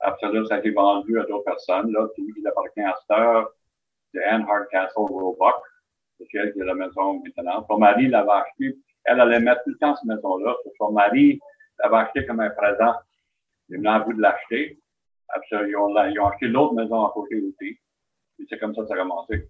Après 0.00 0.32
ça, 0.32 0.44
ça 0.46 0.54
a 0.54 0.58
été 0.58 0.70
vendu 0.70 1.18
à 1.20 1.24
d'autres 1.24 1.44
personnes. 1.44 1.92
Là, 1.92 2.06
il 2.16 2.46
appartient 2.46 2.80
à 2.80 2.94
heure 3.12 3.52
c'est 4.12 4.24
Anne 4.24 4.46
Hardcastle 4.48 4.94
Roebuck, 4.96 5.62
c'est 6.18 6.26
elle 6.38 6.52
qui 6.52 6.60
est 6.60 6.64
la 6.64 6.74
maison 6.74 7.22
maintenant. 7.22 7.64
Son 7.68 7.78
mari 7.78 8.08
l'avait 8.08 8.30
acheté. 8.30 8.78
Elle 9.04 9.20
allait 9.20 9.40
mettre 9.40 9.62
tout 9.64 9.70
le 9.70 9.78
temps 9.78 9.94
cette 9.96 10.04
maison-là. 10.04 10.56
Son 10.76 10.92
mari 10.92 11.40
l'avait 11.78 11.96
acheté 11.96 12.26
comme 12.26 12.40
un 12.40 12.50
présent. 12.50 12.94
Il 13.68 13.78
venait 13.78 13.90
à 13.90 14.00
bout 14.00 14.14
de 14.14 14.20
l'acheter. 14.20 14.78
Ils 15.52 15.76
ont, 15.76 15.94
ils 16.06 16.20
ont 16.20 16.26
acheté 16.26 16.46
l'autre 16.46 16.74
maison 16.74 17.04
à 17.04 17.12
côté 17.12 17.36
aussi. 17.36 17.78
Et 18.38 18.46
c'est 18.48 18.58
comme 18.58 18.74
ça 18.74 18.82
que 18.82 18.88
ça 18.88 18.94
a 18.94 18.98
commencé. 18.98 19.48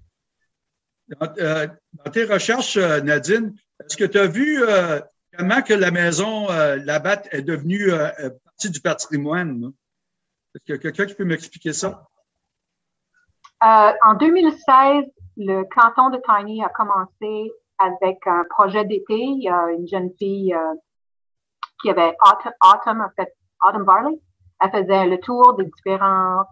Dans, 1.09 1.33
euh, 1.39 1.67
tes 2.13 2.25
recherches, 2.25 2.77
euh, 2.77 3.01
Nadine, 3.01 3.55
est-ce 3.81 3.97
que 3.97 4.05
tu 4.05 4.19
as 4.19 4.27
vu 4.27 4.63
euh, 4.63 5.01
comment 5.39 5.63
que 5.63 5.75
la 5.75 5.91
maison 5.91 6.51
euh, 6.51 6.77
Labatte 6.77 7.29
est 7.31 7.43
devenue 7.43 7.93
euh, 7.93 8.09
euh, 8.21 8.31
partie 8.45 8.71
du 8.71 8.81
patrimoine? 8.81 9.73
Est-ce 10.55 10.65
qu'il 10.65 10.75
y 10.75 10.79
a 10.79 10.81
quelqu'un 10.81 11.07
qui 11.07 11.15
peut 11.15 11.25
m'expliquer 11.25 11.73
ça? 11.73 12.05
en 13.61 14.15
2016, 14.15 15.05
le 15.37 15.65
canton 15.65 16.11
de 16.11 16.21
Tiny 16.25 16.63
a 16.63 16.69
commencé 16.69 17.53
avec 17.79 18.25
un 18.27 18.45
projet 18.51 18.85
d'été. 18.85 19.17
Il 19.17 19.43
y 19.43 19.49
a 19.49 19.73
une 19.73 19.89
jeune 19.89 20.11
fille 20.17 20.55
qui 21.83 21.91
avait 21.91 22.17
Autumn, 22.63 23.01
en 23.01 23.11
fait, 23.17 23.35
Autumn 23.67 23.83
Barley. 23.83 24.21
Elle 24.61 24.71
faisait 24.71 25.07
le 25.07 25.19
tour 25.19 25.57
des 25.57 25.65
différents 25.65 26.45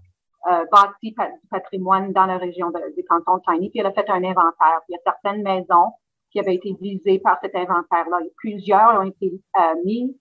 euh, 0.48 0.64
bâtis 0.70 1.10
du 1.10 1.48
patrimoine 1.50 2.12
dans 2.12 2.26
la 2.26 2.38
région 2.38 2.72
du 2.96 3.04
canton 3.04 3.38
de 3.38 3.42
Tiny, 3.48 3.70
puis 3.70 3.80
elle 3.80 3.86
a 3.86 3.92
fait 3.92 4.08
un 4.08 4.22
inventaire. 4.22 4.80
Il 4.88 4.92
y 4.92 4.96
a 4.96 5.00
certaines 5.04 5.42
maisons 5.42 5.92
qui 6.36 6.40
avaient 6.40 6.56
été 6.56 6.76
visées 6.78 7.18
par 7.18 7.38
cet 7.40 7.54
inventaire-là. 7.54 8.20
Plusieurs 8.36 9.00
ont 9.00 9.04
été 9.04 9.40
euh, 9.58 9.74
mis 9.86 10.14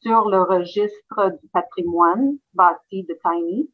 sur 0.00 0.26
le 0.30 0.40
registre 0.40 1.38
du 1.42 1.48
patrimoine 1.52 2.38
bâti 2.54 3.04
de 3.04 3.18
Tiny. 3.22 3.70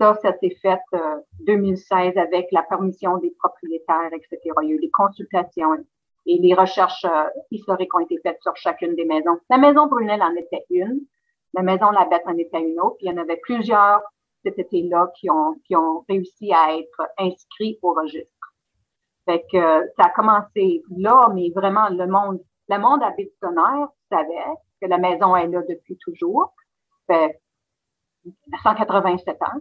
Ça, 0.00 0.14
ça 0.20 0.36
s'est 0.38 0.56
fait 0.60 0.80
euh, 0.94 1.16
2016 1.46 2.16
avec 2.16 2.48
la 2.50 2.64
permission 2.64 3.18
des 3.18 3.32
propriétaires, 3.38 4.12
etc. 4.12 4.36
Il 4.62 4.68
y 4.68 4.72
a 4.72 4.74
eu 4.74 4.80
des 4.80 4.90
consultations 4.90 5.76
et 6.26 6.38
les 6.38 6.54
recherches 6.54 7.04
euh, 7.04 7.28
historiques 7.52 7.94
ont 7.94 8.00
été 8.00 8.18
faites 8.24 8.42
sur 8.42 8.56
chacune 8.56 8.96
des 8.96 9.04
maisons. 9.04 9.38
La 9.48 9.58
maison 9.58 9.86
Brunel 9.86 10.20
en 10.22 10.34
était 10.34 10.64
une, 10.70 11.02
la 11.54 11.62
maison 11.62 11.92
La 11.92 12.06
Bête 12.06 12.26
en 12.26 12.36
était 12.36 12.60
une 12.60 12.80
autre, 12.80 12.96
puis 12.96 13.06
il 13.06 13.10
y 13.10 13.14
en 13.14 13.22
avait 13.22 13.38
plusieurs 13.44 14.00
cet 14.42 14.58
été-là 14.58 15.12
qui 15.14 15.30
ont 15.30 16.04
réussi 16.08 16.52
à 16.52 16.76
être 16.76 17.02
inscrits 17.16 17.78
au 17.82 17.92
registre. 17.92 18.35
Fait 19.26 19.44
que 19.52 19.88
ça 19.96 20.06
a 20.06 20.10
commencé 20.10 20.82
là, 20.96 21.28
mais 21.34 21.50
vraiment 21.54 21.88
le 21.88 22.06
monde, 22.06 22.40
le 22.68 22.78
monde 22.78 23.02
habitationnaire 23.02 23.88
savait 24.10 24.54
que 24.80 24.88
la 24.88 24.98
maison 24.98 25.34
est 25.36 25.48
là 25.48 25.62
depuis 25.68 25.98
toujours. 25.98 26.54
Fait 27.06 27.40
187 28.62 29.42
ans. 29.42 29.60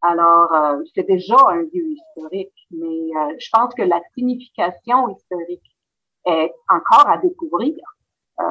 Alors, 0.00 0.52
euh, 0.54 0.82
c'est 0.94 1.06
déjà 1.06 1.36
un 1.48 1.62
lieu 1.62 1.90
historique, 1.90 2.54
mais 2.70 2.86
euh, 2.86 3.34
je 3.38 3.48
pense 3.50 3.74
que 3.74 3.82
la 3.82 4.00
signification 4.14 5.08
historique 5.08 5.76
est 6.24 6.52
encore 6.68 7.08
à 7.08 7.18
découvrir. 7.18 7.76
Euh, 8.40 8.44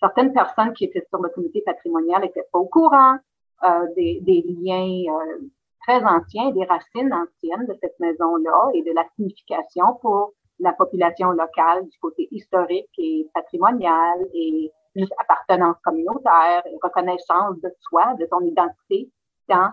certaines 0.00 0.32
personnes 0.32 0.72
qui 0.72 0.84
étaient 0.84 1.06
sur 1.08 1.22
le 1.22 1.28
comité 1.28 1.62
patrimonial 1.64 2.22
n'étaient 2.22 2.46
pas 2.52 2.58
au 2.58 2.66
courant 2.66 3.18
euh, 3.62 3.86
des, 3.94 4.20
des, 4.22 4.42
liens 4.42 5.12
euh, 5.14 5.38
très 5.86 6.04
anciens, 6.04 6.50
des 6.50 6.64
racines 6.64 7.12
anciennes 7.12 7.66
de 7.66 7.76
cette 7.80 7.98
maison-là 8.00 8.70
et 8.74 8.82
de 8.82 8.92
la 8.92 9.04
signification 9.16 9.94
pour 10.00 10.32
la 10.58 10.72
population 10.72 11.30
locale 11.30 11.88
du 11.88 11.98
côté 11.98 12.28
historique 12.30 12.90
et 12.98 13.26
patrimonial 13.34 14.18
et 14.34 14.70
juste 14.94 15.12
appartenance 15.18 15.76
communautaire 15.82 16.62
et 16.66 16.76
reconnaissance 16.82 17.60
de 17.62 17.72
soi, 17.80 18.14
de 18.18 18.26
son 18.30 18.40
identité 18.40 19.10
dans, 19.48 19.70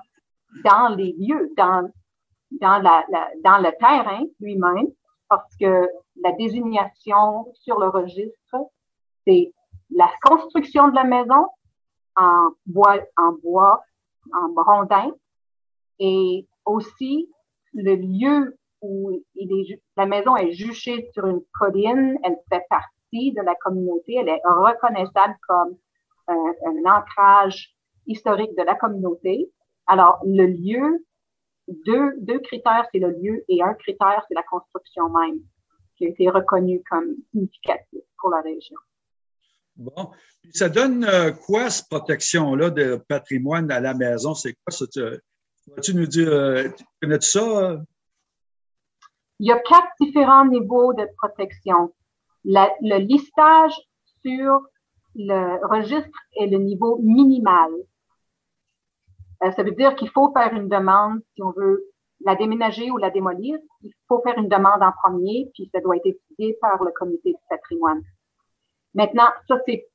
dans 0.64 0.96
les 0.96 1.14
lieux, 1.18 1.52
dans, 1.58 1.90
dans, 2.52 2.80
la, 2.82 3.04
la 3.10 3.30
dans 3.44 3.58
le 3.58 3.72
terrain 3.78 4.24
lui-même, 4.40 4.88
parce 5.30 5.56
que 5.58 5.90
la 6.22 6.32
désignation 6.34 7.52
sur 7.54 7.80
le 7.80 7.90
registre, 7.90 8.56
c'est 9.26 9.52
la 9.90 10.10
construction 10.24 10.88
de 10.90 10.96
la 10.96 11.04
maison 11.04 11.48
en 12.16 12.50
bois, 12.66 13.00
en 13.18 13.34
bois, 13.44 13.84
en 14.34 14.64
rondin, 14.64 15.12
et 16.00 16.48
aussi 16.66 17.30
le 17.74 17.96
lieu 17.96 18.58
où 18.82 19.12
la 19.96 20.06
maison 20.06 20.36
est 20.36 20.52
juchée 20.52 21.10
sur 21.14 21.26
une 21.26 21.42
colline, 21.54 22.18
elle 22.24 22.38
fait 22.50 22.66
partie 22.70 23.32
de 23.34 23.42
la 23.42 23.56
communauté, 23.56 24.16
elle 24.16 24.30
est 24.30 24.42
reconnaissable 24.46 25.36
comme 25.48 25.78
un, 26.28 26.54
un 26.66 26.98
ancrage 26.98 27.76
historique 28.06 28.56
de 28.58 28.64
la 28.64 28.76
communauté. 28.76 29.52
Alors, 29.86 30.20
le 30.26 30.46
lieu, 30.48 31.06
deux, 31.68 32.40
critères, 32.40 32.88
c'est 32.92 33.00
le 33.00 33.12
lieu 33.12 33.44
et 33.48 33.62
un 33.62 33.74
critère, 33.74 34.24
c'est 34.28 34.36
la 34.36 34.44
construction 34.44 35.10
même, 35.10 35.40
qui 35.98 36.06
a 36.06 36.10
été 36.10 36.30
reconnue 36.30 36.82
comme 36.90 37.16
significative 37.32 38.02
pour 38.20 38.30
la 38.30 38.42
région. 38.42 38.78
Bon. 39.76 40.12
Ça 40.54 40.70
donne 40.70 41.04
euh, 41.04 41.32
quoi, 41.32 41.70
cette 41.70 41.88
protection-là 41.90 42.70
de 42.72 42.96
patrimoine 43.08 43.70
à 43.70 43.80
la 43.80 43.94
maison? 43.94 44.34
C'est 44.34 44.54
quoi 44.54 44.72
ça? 44.72 44.86
Tu, 45.84 45.96
nous 45.96 46.08
dire, 46.08 46.30
euh, 46.30 46.70
connais-tu 47.02 47.28
ça? 47.28 47.40
Euh? 47.40 47.78
Il 49.40 49.48
y 49.48 49.52
a 49.52 49.60
quatre 49.60 49.90
différents 50.00 50.46
niveaux 50.46 50.94
de 50.94 51.08
protection. 51.18 51.94
Le 52.44 52.98
listage 53.00 53.74
sur 54.22 54.62
le 55.16 55.66
registre 55.68 56.18
est 56.40 56.48
le 56.48 56.58
niveau 56.58 57.00
minimal. 57.04 57.72
Euh, 59.44 59.52
ça 59.52 59.64
veut 59.64 59.72
dire 59.72 59.96
qu'il 59.96 60.10
faut 60.10 60.32
faire 60.34 60.54
une 60.54 60.70
demande 60.70 61.22
si 61.36 61.44
on 61.44 61.52
veut 61.52 61.86
la 62.22 62.36
déménager 62.36 62.90
ou 62.90 62.98
la 62.98 63.12
démolir. 63.12 63.60
Il 63.82 63.92
faut 64.08 64.22
faire 64.22 64.38
une 64.38 64.50
demande 64.50 64.82
en 64.82 64.92
premier, 64.92 65.50
puis 65.54 65.70
ça 65.74 65.82
doit 65.82 65.98
être 65.98 66.06
étudié 66.06 66.58
par 66.62 66.84
le 66.84 66.92
comité 66.92 67.32
du 67.32 67.40
patrimoine. 67.50 68.02
Maintenant, 68.96 69.30
ça, 69.48 69.60
c'est, 69.68 69.88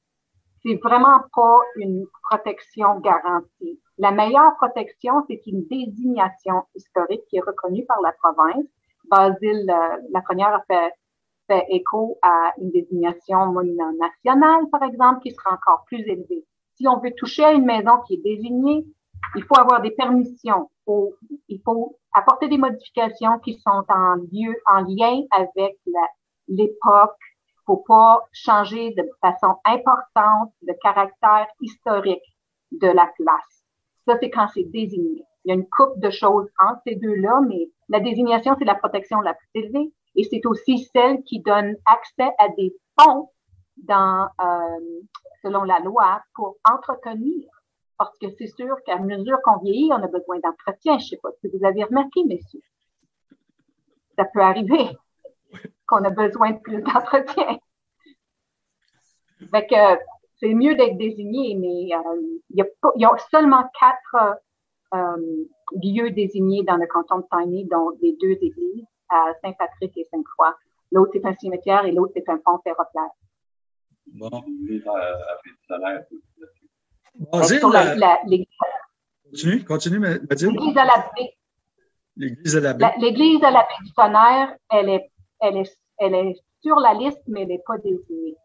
c'est 0.62 0.78
vraiment 0.82 1.20
pas 1.34 1.58
une 1.76 2.06
protection 2.30 3.00
garantie. 3.00 3.80
La 3.98 4.10
meilleure 4.10 4.56
protection, 4.56 5.24
c'est 5.28 5.42
une 5.46 5.66
désignation 5.66 6.62
historique 6.74 7.22
qui 7.28 7.36
est 7.36 7.46
reconnue 7.46 7.84
par 7.86 8.00
la 8.00 8.12
province. 8.12 8.64
Basile 9.04 9.70
euh, 9.70 9.96
Lafrenière 10.12 10.54
a 10.54 10.62
fait, 10.66 10.92
fait 11.46 11.66
écho 11.68 12.18
à 12.22 12.52
une 12.58 12.70
désignation 12.70 13.46
monument 13.46 13.92
national, 13.92 14.68
par 14.70 14.82
exemple, 14.82 15.20
qui 15.20 15.32
sera 15.32 15.54
encore 15.54 15.84
plus 15.86 16.00
élevée. 16.00 16.44
Si 16.76 16.88
on 16.88 16.98
veut 16.98 17.12
toucher 17.16 17.44
à 17.44 17.52
une 17.52 17.66
maison 17.66 17.98
qui 18.06 18.14
est 18.14 18.22
désignée, 18.22 18.86
il 19.36 19.44
faut 19.44 19.58
avoir 19.58 19.82
des 19.82 19.90
permissions. 19.90 20.70
il 21.48 21.60
faut 21.64 21.98
apporter 22.12 22.48
des 22.48 22.58
modifications 22.58 23.38
qui 23.38 23.54
sont 23.54 23.84
en 23.88 24.14
lieu, 24.14 24.54
en 24.70 24.80
lien 24.80 25.22
avec 25.30 25.78
l'époque, 26.48 27.16
faut 27.66 27.84
pas 27.86 28.20
changer 28.32 28.92
de 28.94 29.08
façon 29.20 29.56
importante 29.64 30.52
le 30.62 30.74
caractère 30.82 31.46
historique 31.60 32.36
de 32.72 32.88
la 32.88 33.10
place. 33.16 33.61
Ça, 34.06 34.16
c'est 34.20 34.30
quand 34.30 34.48
c'est 34.54 34.64
désigné. 34.64 35.24
Il 35.44 35.48
y 35.48 35.52
a 35.52 35.54
une 35.54 35.68
coupe 35.68 35.98
de 35.98 36.10
choses 36.10 36.48
entre 36.60 36.80
ces 36.86 36.96
deux-là, 36.96 37.40
mais 37.48 37.68
la 37.88 38.00
désignation, 38.00 38.54
c'est 38.58 38.64
la 38.64 38.74
protection 38.74 39.20
la 39.20 39.34
plus 39.34 39.48
élevée 39.54 39.92
et 40.14 40.24
c'est 40.24 40.44
aussi 40.46 40.88
celle 40.92 41.22
qui 41.24 41.40
donne 41.40 41.74
accès 41.86 42.30
à 42.38 42.48
des 42.56 42.74
fonds 43.00 43.30
dans, 43.76 44.28
euh, 44.40 45.00
selon 45.42 45.64
la 45.64 45.80
loi 45.80 46.22
pour 46.34 46.56
entretenir. 46.68 47.48
Parce 47.98 48.16
que 48.18 48.30
c'est 48.30 48.48
sûr 48.48 48.76
qu'à 48.84 48.98
mesure 48.98 49.38
qu'on 49.44 49.58
vieillit, 49.58 49.90
on 49.92 50.02
a 50.02 50.08
besoin 50.08 50.38
d'entretien. 50.40 50.98
Je 50.98 51.06
sais 51.06 51.20
pas 51.22 51.30
si 51.40 51.48
vous 51.48 51.64
avez 51.64 51.84
remarqué, 51.84 52.24
messieurs. 52.24 52.62
Ça 54.16 54.24
peut 54.24 54.40
arriver 54.40 54.96
qu'on 55.86 56.04
a 56.04 56.10
besoin 56.10 56.52
de 56.52 56.58
plus 56.58 56.82
d'entretien. 56.82 57.58
Fait 59.50 59.66
que 59.66 59.98
c'est 60.42 60.54
mieux 60.54 60.74
d'être 60.74 60.96
désigné, 60.96 61.54
mais 61.54 61.94
euh, 61.94 62.20
il, 62.50 62.56
y 62.56 62.62
a 62.62 62.66
il, 62.96 63.02
y 63.02 63.04
a 63.04 63.16
seulement 63.30 63.62
quatre 63.78 64.40
euh, 64.94 65.44
lieux 65.82 66.10
désignés 66.10 66.64
dans 66.64 66.76
le 66.76 66.86
canton 66.86 67.18
de 67.18 67.26
Tiny, 67.30 67.66
dont 67.66 67.90
les 68.02 68.16
deux 68.20 68.32
églises, 68.32 68.86
à 69.08 69.32
Saint-Patrick 69.42 69.96
et 69.96 70.04
Sainte-Croix. 70.10 70.56
L'autre, 70.90 71.12
c'est 71.14 71.24
un 71.24 71.34
cimetière 71.34 71.84
et 71.84 71.92
l'autre, 71.92 72.12
c'est 72.16 72.28
un 72.28 72.38
pont 72.38 72.58
ferroviaire. 72.64 73.10
Bon. 74.06 74.30
Basile, 77.32 77.60
continue, 77.60 79.64
continue. 79.64 80.00
L'église 80.00 80.76
à 80.76 80.84
la 80.84 81.10
baie. 81.14 81.36
L'église 82.16 82.56
à 82.56 82.60
la 82.60 82.74
baie. 82.74 82.92
L'église 82.98 83.44
à 83.44 83.50
la 83.50 83.60
baie 83.60 83.84
du 83.84 83.92
tonnerre, 83.92 84.56
elle 84.70 84.88
est 84.88 85.12
elle 85.42 85.56
est, 85.56 85.76
elle 85.98 86.14
est 86.14 86.40
sur 86.62 86.76
la 86.76 86.94
liste, 86.94 87.20
mais 87.26 87.42
elle 87.42 87.48
n'est 87.48 87.62
pas 87.66 87.76
désignée. 87.78 88.36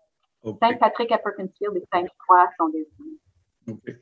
Okay. 0.48 0.58
Saint-Patrick 0.62 1.12
à 1.12 1.18
Perkinsfield 1.18 1.76
et 1.76 1.84
Sainte-Croix 1.92 2.50
sont 2.58 2.70
désignés. 2.70 3.20
OK. 3.68 3.96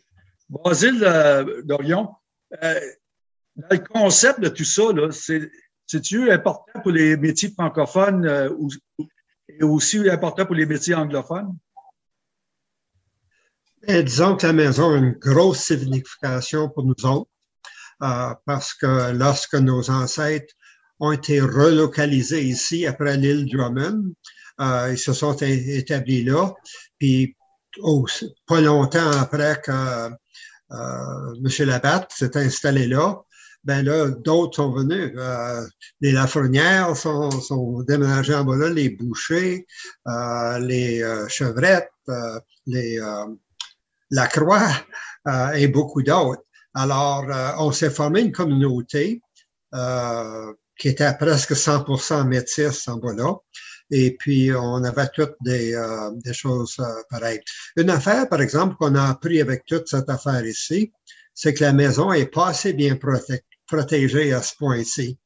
Basile 0.48 1.04
euh, 1.04 1.64
Dorion, 1.64 2.14
euh, 2.62 2.80
dans 3.56 3.68
le 3.72 3.80
concept 3.80 4.42
de 4.42 4.50
tout 4.50 4.64
ça, 4.64 4.84
c'est-tu 5.12 6.32
important 6.32 6.82
pour 6.82 6.92
les 6.92 7.18
métiers 7.18 7.50
francophones 7.50 8.28
euh, 8.28 8.50
ou, 8.52 8.70
et 9.50 9.64
aussi 9.64 10.08
important 10.08 10.46
pour 10.46 10.54
les 10.54 10.68
métiers 10.68 10.94
anglophones? 10.94 11.58
Et 13.88 14.04
disons 14.04 14.36
que 14.36 14.46
la 14.46 14.54
maison 14.54 14.94
a 14.94 14.98
une 14.98 15.14
grosse 15.14 15.64
signification 15.64 16.70
pour 16.70 16.84
nous 16.84 17.06
autres, 17.06 17.32
euh, 18.04 18.36
parce 18.46 18.76
que 18.76 19.12
lorsque 19.14 19.56
nos 19.56 19.90
ancêtres 19.90 20.54
ont 21.00 21.12
été 21.12 21.42
relocalisés 21.42 22.44
ici 22.44 22.86
après 22.86 23.18
l'île 23.18 23.46
Drummond. 23.52 24.14
Euh, 24.62 24.90
ils 24.92 24.98
se 24.98 25.14
sont 25.14 25.36
établis 25.36 26.24
là. 26.24 26.54
Puis, 26.98 27.36
pas 28.48 28.62
longtemps 28.62 29.12
après 29.12 29.62
que 29.62 29.72
euh, 30.72 31.34
M. 31.44 31.68
Labatte 31.68 32.12
s'est 32.14 32.38
installé 32.38 32.88
là, 32.88 33.22
ben 33.66 33.84
là, 33.84 34.10
d'autres 34.10 34.56
sont 34.56 34.72
venus. 34.72 35.12
Euh, 35.18 35.66
les 36.00 36.12
Lafrenières 36.12 36.96
sont, 36.96 37.32
sont 37.32 37.82
déménagés 37.82 38.36
en 38.36 38.46
bas 38.46 38.56
là, 38.56 38.70
les 38.70 38.90
Bouchers, 38.90 39.66
euh, 40.08 40.60
les 40.60 41.02
euh, 41.02 41.28
Chevrettes, 41.28 41.90
euh, 42.10 42.40
les 42.68 43.00
Lacroix 44.12 44.70
et 45.56 45.68
beaucoup 45.68 46.04
d'autres. 46.04 46.44
Alors, 46.76 47.26
on 47.60 47.72
s'est 47.72 47.90
formé 47.90 48.22
une 48.22 48.32
communauté 48.32 49.22
qui 50.78 50.90
était 50.90 51.14
presque 51.18 51.54
100% 51.54 52.28
métisse 52.28 52.88
en 52.88 52.98
bas 52.98 53.14
là. 53.14 53.34
Et 53.92 54.16
puis, 54.18 54.52
on 54.54 54.84
avait 54.84 55.08
toutes 55.14 55.36
des, 55.42 55.80
des 56.24 56.34
choses 56.34 56.76
pareilles. 57.10 57.42
Une 57.78 57.92
affaire, 57.92 58.28
par 58.28 58.42
exemple, 58.42 58.76
qu'on 58.78 58.96
a 58.96 59.10
appris 59.10 59.42
avec 59.42 59.64
toute 59.66 59.88
cette 59.88 60.10
affaire 60.10 60.44
ici, 60.44 60.92
c'est 61.36 61.54
que 61.54 61.64
la 61.64 61.72
maison 61.72 62.12
est 62.12 62.26
pas 62.26 62.48
assez 62.48 62.74
bien 62.74 62.96
protégée 62.96 63.44
protégé 63.68 64.34
à 64.34 64.42
ce 64.42 64.56
point-ci. 64.56 65.18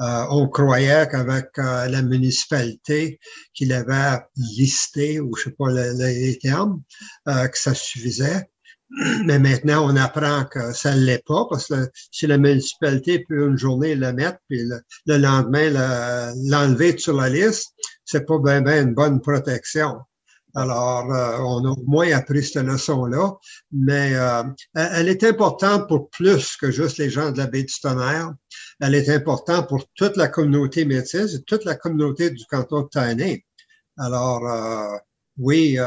Euh, 0.00 0.24
on 0.30 0.48
croyait 0.48 1.06
qu'avec 1.10 1.50
euh, 1.58 1.86
la 1.86 2.02
municipalité 2.02 3.20
qu'il 3.52 3.72
avait 3.72 4.18
listé, 4.36 5.20
ou 5.20 5.36
je 5.36 5.44
sais 5.44 5.50
pas 5.50 5.70
les 5.70 6.38
termes, 6.38 6.82
euh, 7.28 7.48
que 7.48 7.58
ça 7.58 7.74
suffisait. 7.74 8.49
Mais 9.24 9.38
maintenant, 9.38 9.88
on 9.88 9.96
apprend 9.96 10.44
que 10.44 10.72
ça 10.72 10.94
ne 10.94 11.00
l'est 11.02 11.24
pas, 11.24 11.46
parce 11.48 11.68
que 11.68 11.88
si 12.10 12.26
la 12.26 12.38
municipalité 12.38 13.24
peut 13.28 13.46
une 13.46 13.56
journée 13.56 13.94
le 13.94 14.12
mettre, 14.12 14.38
puis 14.48 14.64
le, 15.06 15.16
lendemain 15.16 15.70
l'enlever 16.44 16.98
sur 16.98 17.16
la 17.16 17.28
liste, 17.28 17.68
c'est 18.04 18.26
pas 18.26 18.38
bien 18.38 18.62
ben 18.62 18.88
une 18.88 18.94
bonne 18.94 19.20
protection. 19.20 19.98
Alors, 20.56 21.12
euh, 21.14 21.38
on 21.38 21.64
a 21.64 21.70
au 21.70 21.84
moins 21.86 22.10
appris 22.12 22.42
cette 22.44 22.64
leçon-là, 22.64 23.34
mais 23.70 24.14
euh, 24.14 24.42
elle 24.74 25.08
est 25.08 25.22
importante 25.22 25.86
pour 25.86 26.10
plus 26.10 26.56
que 26.56 26.72
juste 26.72 26.98
les 26.98 27.08
gens 27.08 27.30
de 27.30 27.38
la 27.38 27.46
baie 27.46 27.62
du 27.62 27.80
Tonnerre. 27.80 28.34
Elle 28.80 28.96
est 28.96 29.08
importante 29.10 29.68
pour 29.68 29.84
toute 29.94 30.16
la 30.16 30.26
communauté 30.26 30.84
métisse 30.84 31.34
et 31.34 31.42
toute 31.42 31.64
la 31.64 31.76
communauté 31.76 32.30
du 32.30 32.44
canton 32.46 32.82
de 32.82 32.88
Tainé. 32.88 33.46
Alors, 33.96 34.44
euh, 34.48 34.96
oui, 35.38 35.78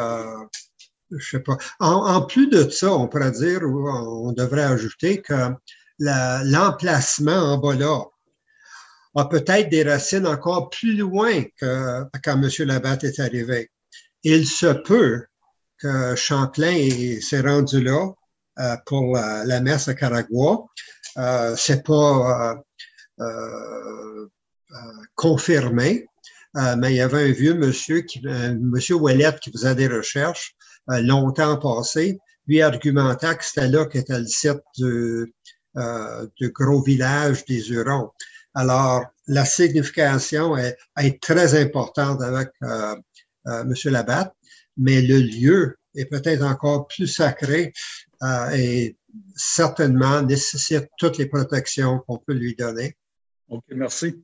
je 1.18 1.30
sais 1.30 1.40
pas. 1.40 1.58
En, 1.80 2.22
plus 2.22 2.48
de 2.48 2.70
ça, 2.70 2.94
on 2.94 3.08
pourrait 3.08 3.32
dire, 3.32 3.62
on 3.64 4.32
devrait 4.32 4.64
ajouter 4.64 5.22
que 5.22 5.52
l'emplacement 6.00 7.54
en 7.54 7.58
bas 7.58 7.76
là 7.76 8.02
a 9.16 9.26
peut-être 9.26 9.70
des 9.70 9.84
racines 9.84 10.26
encore 10.26 10.70
plus 10.70 10.96
loin 10.96 11.44
que 11.60 12.04
quand 12.24 12.42
M. 12.42 12.50
Labatte 12.68 13.04
est 13.04 13.20
arrivé 13.20 13.70
il 14.24 14.48
se 14.48 14.68
peut 14.68 15.26
que 15.78 16.16
Champlain 16.16 17.20
s'est 17.22 17.42
rendu 17.42 17.84
là 17.84 18.14
euh, 18.60 18.78
pour 18.86 19.16
la, 19.16 19.60
messe 19.62 19.88
à 19.88 19.94
Caragua. 19.94 20.66
Euh, 21.18 21.56
c'est 21.58 21.84
pas 21.84 22.56
euh, 23.20 23.26
euh, 23.26 24.28
confirmé, 25.16 26.08
mais 26.56 26.94
il 26.94 26.96
y 26.96 27.02
avait 27.02 27.30
un 27.30 27.32
vieux 27.32 27.54
monsieur, 27.54 28.02
qui, 28.02 28.22
monsieur 28.22 28.96
Ouellette, 28.96 29.40
qui 29.40 29.52
faisait 29.52 29.76
des 29.76 29.88
recherches 29.88 30.56
longtemps 30.88 31.58
passé. 31.58 32.20
Lui 32.48 32.62
argumentait 32.62 33.36
que 33.36 33.46
c'était 33.46 33.70
là 33.70 33.86
qu'était 33.86 34.20
le 34.20 34.28
site 34.28 34.62
du, 34.78 35.34
du 36.38 36.52
gros 36.52 36.82
village 36.82 37.46
des 37.46 37.70
Hurons. 37.72 38.12
Alors, 38.54 39.06
la 39.28 39.46
signification 39.46 40.58
est, 40.58 40.78
est 41.00 41.22
très 41.22 41.60
importante 41.60 42.22
avec 42.22 42.50
euh, 42.64 42.96
M. 43.46 43.74
Labatte, 43.86 44.34
mais 44.78 45.02
le 45.02 45.20
lieu 45.20 45.78
est 45.96 46.06
peut-être 46.06 46.44
encore 46.44 46.88
plus 46.88 47.08
sacré 47.08 47.74
euh, 48.24 48.50
et 48.52 48.98
certainement 49.36 50.22
nécessite 50.22 50.90
toutes 50.98 51.18
les 51.18 51.28
protections 51.28 52.00
qu'on 52.00 52.18
peut 52.18 52.34
lui 52.34 52.56
donner. 52.56 52.98
OK, 53.50 53.64
merci. 53.70 54.24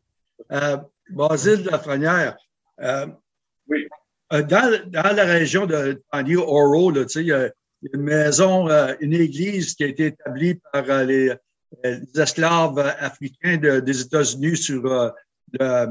Euh, 0.51 0.77
Basile 1.09 1.63
Lafrenière, 1.63 2.37
euh, 2.81 3.07
oui. 3.67 3.87
Euh, 4.31 4.43
dans, 4.43 4.79
dans, 4.87 5.15
la 5.15 5.23
région 5.25 5.65
de 5.65 6.01
Oro, 6.37 6.91
là, 6.91 7.05
il 7.15 7.21
y 7.23 7.33
a 7.33 7.49
une 7.93 8.01
maison, 8.01 8.67
une 8.99 9.13
église 9.13 9.73
qui 9.73 9.83
a 9.83 9.87
été 9.87 10.07
établie 10.07 10.59
par 10.71 10.85
les, 11.03 11.33
esclaves 12.15 12.79
africains 12.99 13.57
des 13.57 14.01
États-Unis 14.01 14.57
sur 14.57 15.13
le 15.59 15.87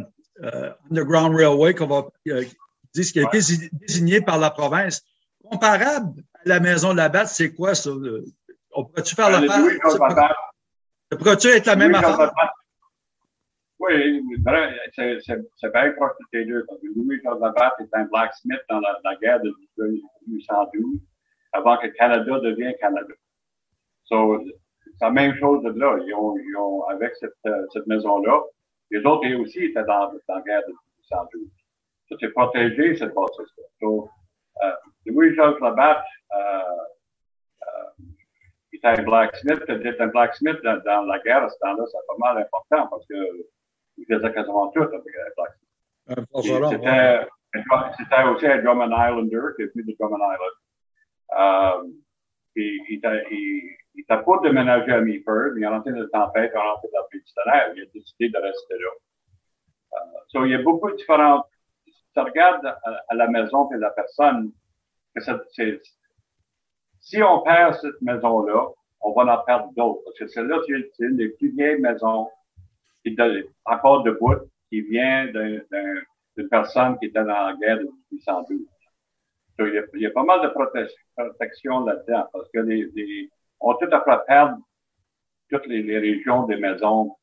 Underground 0.90 1.36
Railway 1.36 1.74
qu'on 1.74 1.86
va, 1.86 2.06
ce 2.26 3.12
qui 3.12 3.20
a 3.20 3.22
été 3.22 3.40
désigné 3.72 4.20
par 4.20 4.38
la 4.38 4.50
province. 4.50 5.02
Comparable 5.42 6.22
à 6.44 6.48
la 6.48 6.60
maison 6.60 6.92
de 6.92 6.98
la 6.98 7.08
Batte, 7.08 7.28
c'est 7.28 7.54
quoi 7.54 7.74
ça? 7.74 7.90
On 8.72 8.84
pourrait-tu 8.84 9.14
faire 9.14 9.30
la 9.30 9.46
part? 9.46 9.60
Ça 11.10 11.16
pourrait-tu 11.16 11.48
être 11.48 11.66
la 11.66 11.76
même 11.76 11.94
affaire? 11.94 12.32
Oui, 13.80 14.22
c'est 14.44 15.72
bien 15.72 15.92
proche 15.92 16.12
de 16.18 16.26
ces 16.32 16.44
deux. 16.44 16.66
Louis-Georges 16.96 17.40
Labatte 17.40 17.80
est 17.80 17.94
un 17.94 18.04
blacksmith 18.06 18.60
dans 18.68 18.80
la, 18.80 19.16
guerre 19.20 19.40
de 19.40 19.54
1812, 20.26 21.00
avant 21.52 21.76
que 21.78 21.86
Canada 21.88 22.40
devienne 22.40 22.74
Canada. 22.80 23.14
So, 24.04 24.42
c'est 24.84 24.92
la 25.00 25.10
même 25.10 25.36
chose 25.36 25.62
de 25.62 25.70
là. 25.78 25.96
Ils 26.04 26.14
ont, 26.14 26.36
ils 26.36 26.56
ont 26.56 26.82
avec 26.88 27.14
cette, 27.20 27.36
cette 27.72 27.86
maison-là, 27.86 28.42
les 28.90 29.04
autres 29.04 29.28
aussi 29.40 29.64
étaient 29.64 29.84
dans, 29.84 30.12
dans 30.12 30.34
la 30.34 30.42
guerre 30.42 30.62
de 30.66 30.72
1812 30.72 31.48
c'était 32.08 32.28
protégé, 32.28 32.96
cette 32.96 33.14
bâtisse-là. 33.14 33.64
Donc, 33.80 34.08
euh, 34.62 34.72
Louis-Georges 35.06 35.60
Labatte, 35.60 36.04
euh, 36.34 36.60
euh, 37.62 38.04
était 38.72 38.86
un 38.86 39.02
blacksmith, 39.02 39.62
était 39.68 40.00
un 40.00 40.08
blacksmith 40.08 40.58
dans, 40.64 40.82
dans 40.84 41.02
la 41.02 41.18
guerre 41.20 41.44
à 41.44 41.48
ce 41.48 41.58
temps-là, 41.60 41.84
c'est 41.86 42.06
pas 42.06 42.32
mal 42.32 42.38
important 42.42 42.88
parce 42.88 43.06
que 43.06 43.14
il 43.98 44.06
faisait 44.06 44.32
quasiment 44.32 44.68
tout 44.68 44.82
avec 44.82 45.02
blacksmith. 45.36 46.70
C'était 46.70 47.26
c'était 47.96 48.22
aussi 48.24 48.46
un 48.46 48.62
Drummond 48.62 48.92
Islander 48.92 49.40
qui 49.56 49.62
est 49.62 49.74
venu 49.74 49.84
de 49.84 49.96
Drummond 49.98 50.16
Island. 50.16 50.56
Euh, 51.38 51.90
il 52.56 53.00
t'a 53.00 53.22
il, 53.30 54.04
pas 54.06 54.40
déménagé 54.42 54.92
à 54.92 55.00
Meaford, 55.00 55.52
mais 55.54 55.60
il 55.60 55.64
a 55.64 55.70
rentré 55.70 55.92
dans 55.92 56.00
la 56.00 56.08
tempête, 56.08 56.50
il 56.54 56.56
a 56.56 56.72
rentré 56.72 56.88
dans 56.92 57.00
le 57.00 57.08
pays 57.10 57.22
il 57.76 57.82
a 57.82 57.86
décidé 57.92 58.28
de 58.28 58.38
rester 58.38 58.74
là. 58.74 58.90
Euh, 59.94 60.18
so, 60.28 60.44
il 60.44 60.52
y 60.52 60.54
a 60.54 60.62
beaucoup 60.62 60.90
de 60.90 60.96
différentes 60.96 61.46
tu 62.18 62.20
regardes 62.20 62.66
à, 62.66 63.14
la 63.14 63.28
maison 63.28 63.70
et 63.72 63.78
la 63.78 63.90
personne, 63.90 64.52
que 65.14 65.22
si 67.00 67.22
on 67.22 67.42
perd 67.42 67.74
cette 67.74 68.00
maison-là, 68.02 68.68
on 69.00 69.12
va 69.12 69.34
en 69.34 69.44
perdre 69.44 69.70
d'autres. 69.76 70.02
Parce 70.04 70.18
que 70.18 70.26
celle-là, 70.28 70.58
c'est 70.66 71.04
une 71.04 71.16
des 71.16 71.28
plus 71.30 71.50
vieilles 71.50 71.80
maisons 71.80 72.28
qui 73.04 73.14
est 73.18 73.46
encore 73.64 74.02
debout, 74.02 74.36
qui 74.70 74.82
vient 74.82 75.26
d'une 75.26 76.48
personne 76.48 76.98
qui 76.98 77.06
était 77.06 77.20
dans 77.20 77.26
la 77.26 77.56
guerre 77.60 77.78
de 77.78 77.88
1812. 78.12 78.60
il, 79.60 80.00
y 80.00 80.06
a, 80.06 80.10
pas 80.10 80.22
mal 80.22 80.42
de 80.42 80.48
protection 80.48 81.84
là-dedans 81.84 82.28
parce 82.32 82.48
que 82.52 82.60
les, 82.60 82.88
les, 82.94 83.30
on 83.60 83.74
tout 83.74 83.88
à 83.90 84.02
fait 84.02 84.26
perdre 84.26 84.58
toutes 85.50 85.66
les, 85.66 85.82
les, 85.82 85.98
régions 85.98 86.44
des 86.44 86.56
maisons. 86.56 87.16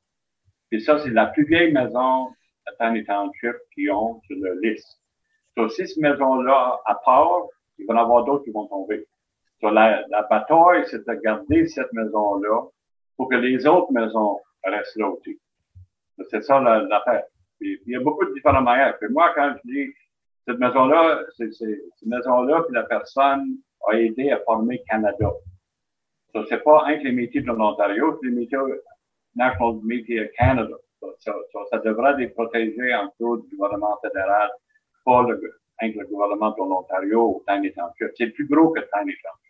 Et 0.71 0.79
ça, 0.79 0.99
c'est 0.99 1.11
la 1.11 1.27
plus 1.27 1.45
vieille 1.45 1.71
maison 1.71 2.27
Tiny 2.79 3.05
Township 3.05 3.55
qui 3.73 3.89
ont 3.89 4.21
sur 4.25 4.37
la 4.39 4.55
liste. 4.55 4.99
Sur 5.55 5.71
ces 5.71 5.85
maisons-là, 5.97 6.81
à 6.85 6.95
part, 7.05 7.43
il 7.77 7.85
va 7.85 7.93
y 7.93 7.97
en 7.97 8.01
avoir 8.01 8.25
d'autres 8.25 8.43
qui 8.43 8.51
vont 8.51 8.67
tomber. 8.67 9.05
Sur 9.59 9.71
la, 9.71 10.05
la 10.09 10.23
bataille, 10.23 10.83
c'est 10.87 11.07
de 11.07 11.13
garder 11.21 11.67
cette 11.67 11.91
maison-là 11.93 12.67
pour 13.15 13.29
que 13.29 13.35
les 13.35 13.65
autres 13.65 13.91
maisons 13.91 14.39
restent 14.63 14.97
là 14.97 15.09
aussi. 15.09 15.39
C'est 16.29 16.43
ça 16.43 16.59
l'affaire. 16.59 17.23
il 17.59 17.79
y 17.85 17.95
a 17.95 17.99
beaucoup 17.99 18.25
de 18.25 18.33
différentes 18.33 18.63
manières. 18.63 18.97
Puis 18.99 19.09
moi, 19.09 19.31
quand 19.35 19.53
je 19.57 19.69
dis 19.69 19.93
cette 20.47 20.59
maison-là, 20.59 21.21
c'est 21.35 21.51
cette 21.53 21.79
maison-là, 22.05 22.63
puis 22.63 22.75
la 22.75 22.83
personne 22.83 23.57
a 23.87 23.93
aidé 23.95 24.31
à 24.31 24.39
former 24.41 24.81
Canada. 24.89 25.31
Ce 26.33 26.43
c'est 26.45 26.63
pas 26.63 26.85
un 26.85 26.97
les 26.97 27.11
métiers 27.11 27.41
de 27.41 27.47
l'Ontario, 27.47 28.17
c'est 28.21 28.29
les 28.29 28.35
métiers 28.35 28.59
National 29.35 29.79
Media 29.83 30.27
Canada. 30.37 30.75
Ça, 31.01 31.33
ça, 31.51 31.59
ça, 31.71 31.77
devrait 31.79 32.17
les 32.17 32.27
protéger 32.29 32.93
en 32.95 33.09
tout 33.17 33.37
du 33.37 33.55
gouvernement 33.55 33.97
fédéral, 34.01 34.49
pas 35.03 35.23
le, 35.23 35.39
avec 35.77 35.95
le 35.95 36.05
gouvernement 36.07 36.51
de 36.51 36.57
l'Ontario 36.57 37.27
ou 37.27 37.43
Tiny 37.47 37.71
Township. 37.73 38.11
C'est 38.17 38.27
plus 38.27 38.47
gros 38.47 38.69
que 38.69 38.79
Tiny 38.79 39.13
Township. 39.21 39.45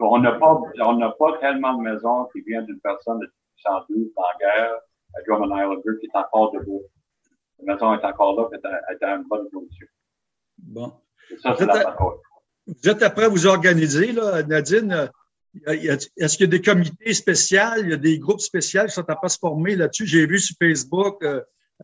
On 0.00 0.18
n'a 0.18 0.32
pas, 0.32 0.60
on 0.84 0.96
n'a 0.96 1.10
pas 1.10 1.38
tellement 1.38 1.74
de 1.74 1.82
maisons 1.82 2.26
qui 2.32 2.40
viennent 2.42 2.66
d'une 2.66 2.80
personne 2.80 3.18
de 3.20 3.26
1812 3.64 4.12
en 4.16 4.38
guerre 4.38 4.80
à 5.14 5.22
Drummond 5.26 5.56
Islander 5.56 5.98
qui 6.00 6.06
est 6.06 6.18
encore 6.18 6.52
debout. 6.52 6.82
La 7.64 7.74
maison 7.74 7.94
est 7.94 8.04
encore 8.04 8.36
là, 8.36 8.48
elle 8.52 8.96
est 9.00 9.04
en 9.04 9.18
bonne 9.20 9.48
condition. 9.50 9.86
Bon. 10.58 10.92
Ça, 11.42 11.54
c'est 11.56 11.66
la 11.66 11.96
Vous 12.66 12.88
êtes 12.88 13.02
après 13.02 13.28
vous 13.28 13.46
organiser, 13.46 14.12
là, 14.12 14.42
Nadine. 14.42 15.10
est-ce 15.66 16.36
qu'il 16.36 16.46
y 16.46 16.48
a 16.48 16.58
des 16.58 16.62
comités 16.62 17.14
spéciaux, 17.14 17.78
il 17.78 17.90
y 17.90 17.92
a 17.92 17.96
des 17.96 18.18
groupes 18.18 18.40
spéciaux 18.40 18.84
qui 18.84 18.92
sont 18.92 19.08
à 19.08 19.16
pas 19.16 19.28
se 19.28 19.38
former 19.38 19.76
là-dessus? 19.76 20.06
J'ai 20.06 20.26
vu 20.26 20.38
sur 20.38 20.56
Facebook, 20.60 21.22
euh, 21.22 21.40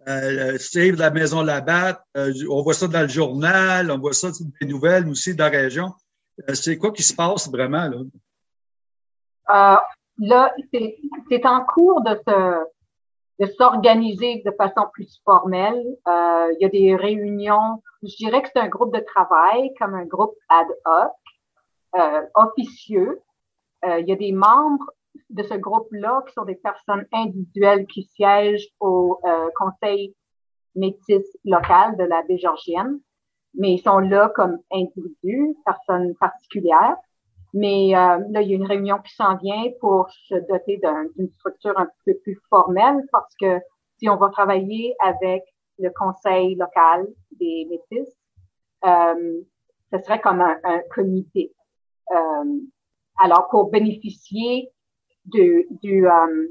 euh, 0.07 0.59
Save 0.59 0.97
la 0.97 1.11
Maison 1.11 1.43
Labatte, 1.43 2.01
euh, 2.17 2.33
on 2.51 2.63
voit 2.63 2.75
ça 2.75 2.87
dans 2.87 3.03
le 3.03 3.09
journal, 3.09 3.91
on 3.91 3.99
voit 3.99 4.13
ça 4.13 4.31
dans 4.31 4.51
des 4.61 4.67
nouvelles 4.67 5.09
aussi 5.09 5.35
de 5.35 5.39
la 5.39 5.49
région. 5.49 5.93
Euh, 6.49 6.55
c'est 6.55 6.77
quoi 6.77 6.93
qui 6.93 7.03
se 7.03 7.15
passe 7.15 7.51
vraiment 7.51 7.89
là? 7.89 7.99
là, 10.19 10.55
c'est 10.71 11.47
en 11.47 11.65
cours 11.65 12.03
de 12.03 12.21
se 12.27 12.65
de 13.41 13.47
s'organiser 13.47 14.43
de 14.45 14.51
façon 14.53 14.87
plus 14.93 15.21
formelle. 15.25 15.85
il 16.07 16.57
y 16.61 16.65
a 16.65 16.69
des 16.69 16.97
réunions. 16.97 17.83
Je 18.03 18.17
dirais 18.17 18.43
que 18.43 18.49
c'est 18.53 18.61
un 18.61 18.69
groupe 18.69 18.95
de 18.95 19.01
travail, 19.01 19.73
comme 19.79 19.95
un 19.95 20.05
groupe 20.05 20.35
ad 20.49 20.67
hoc, 20.85 21.13
officieux, 22.35 23.21
euh, 23.85 24.01
il 24.01 24.09
y 24.09 24.13
a 24.13 24.17
des 24.17 24.33
membres 24.33 24.91
de 25.31 25.43
ce 25.43 25.55
groupe-là 25.55 26.23
qui 26.27 26.33
sont 26.33 26.45
des 26.45 26.57
personnes 26.57 27.07
individuelles 27.13 27.87
qui 27.87 28.03
siègent 28.03 28.69
au 28.81 29.21
euh, 29.25 29.49
conseil 29.57 30.15
métis 30.75 31.25
local 31.45 31.97
de 31.97 32.05
la 32.05 32.23
baie 32.23 32.39
mais 33.55 33.73
ils 33.73 33.83
sont 33.83 33.99
là 33.99 34.31
comme 34.35 34.59
individus, 34.71 35.57
personnes 35.65 36.15
particulières. 36.17 36.97
Mais 37.59 37.97
euh, 37.97 38.19
là, 38.31 38.41
il 38.43 38.51
y 38.51 38.53
a 38.53 38.57
une 38.57 38.67
réunion 38.67 38.99
qui 38.99 39.13
s'en 39.15 39.37
vient 39.37 39.65
pour 39.81 40.09
se 40.29 40.37
doter 40.49 40.81
d'une 41.17 41.31
structure 41.31 41.77
un 41.77 41.89
peu 42.05 42.15
plus 42.23 42.39
formelle 42.49 43.05
parce 43.11 43.35
que 43.41 43.61
si 43.99 44.09
on 44.09 44.17
va 44.17 44.29
travailler 44.29 44.95
avec 45.01 45.43
le 45.79 45.91
conseil 45.91 46.55
local 46.55 47.09
des 47.33 47.67
métis, 47.69 48.15
euh, 48.85 49.41
ce 49.93 49.99
serait 50.03 50.21
comme 50.21 50.41
un, 50.41 50.81
comité. 50.95 51.53
Euh, 52.13 52.61
alors, 53.19 53.49
pour 53.49 53.71
bénéficier 53.71 54.71
de, 55.25 55.67
du, 55.83 56.07
euh, 56.07 56.49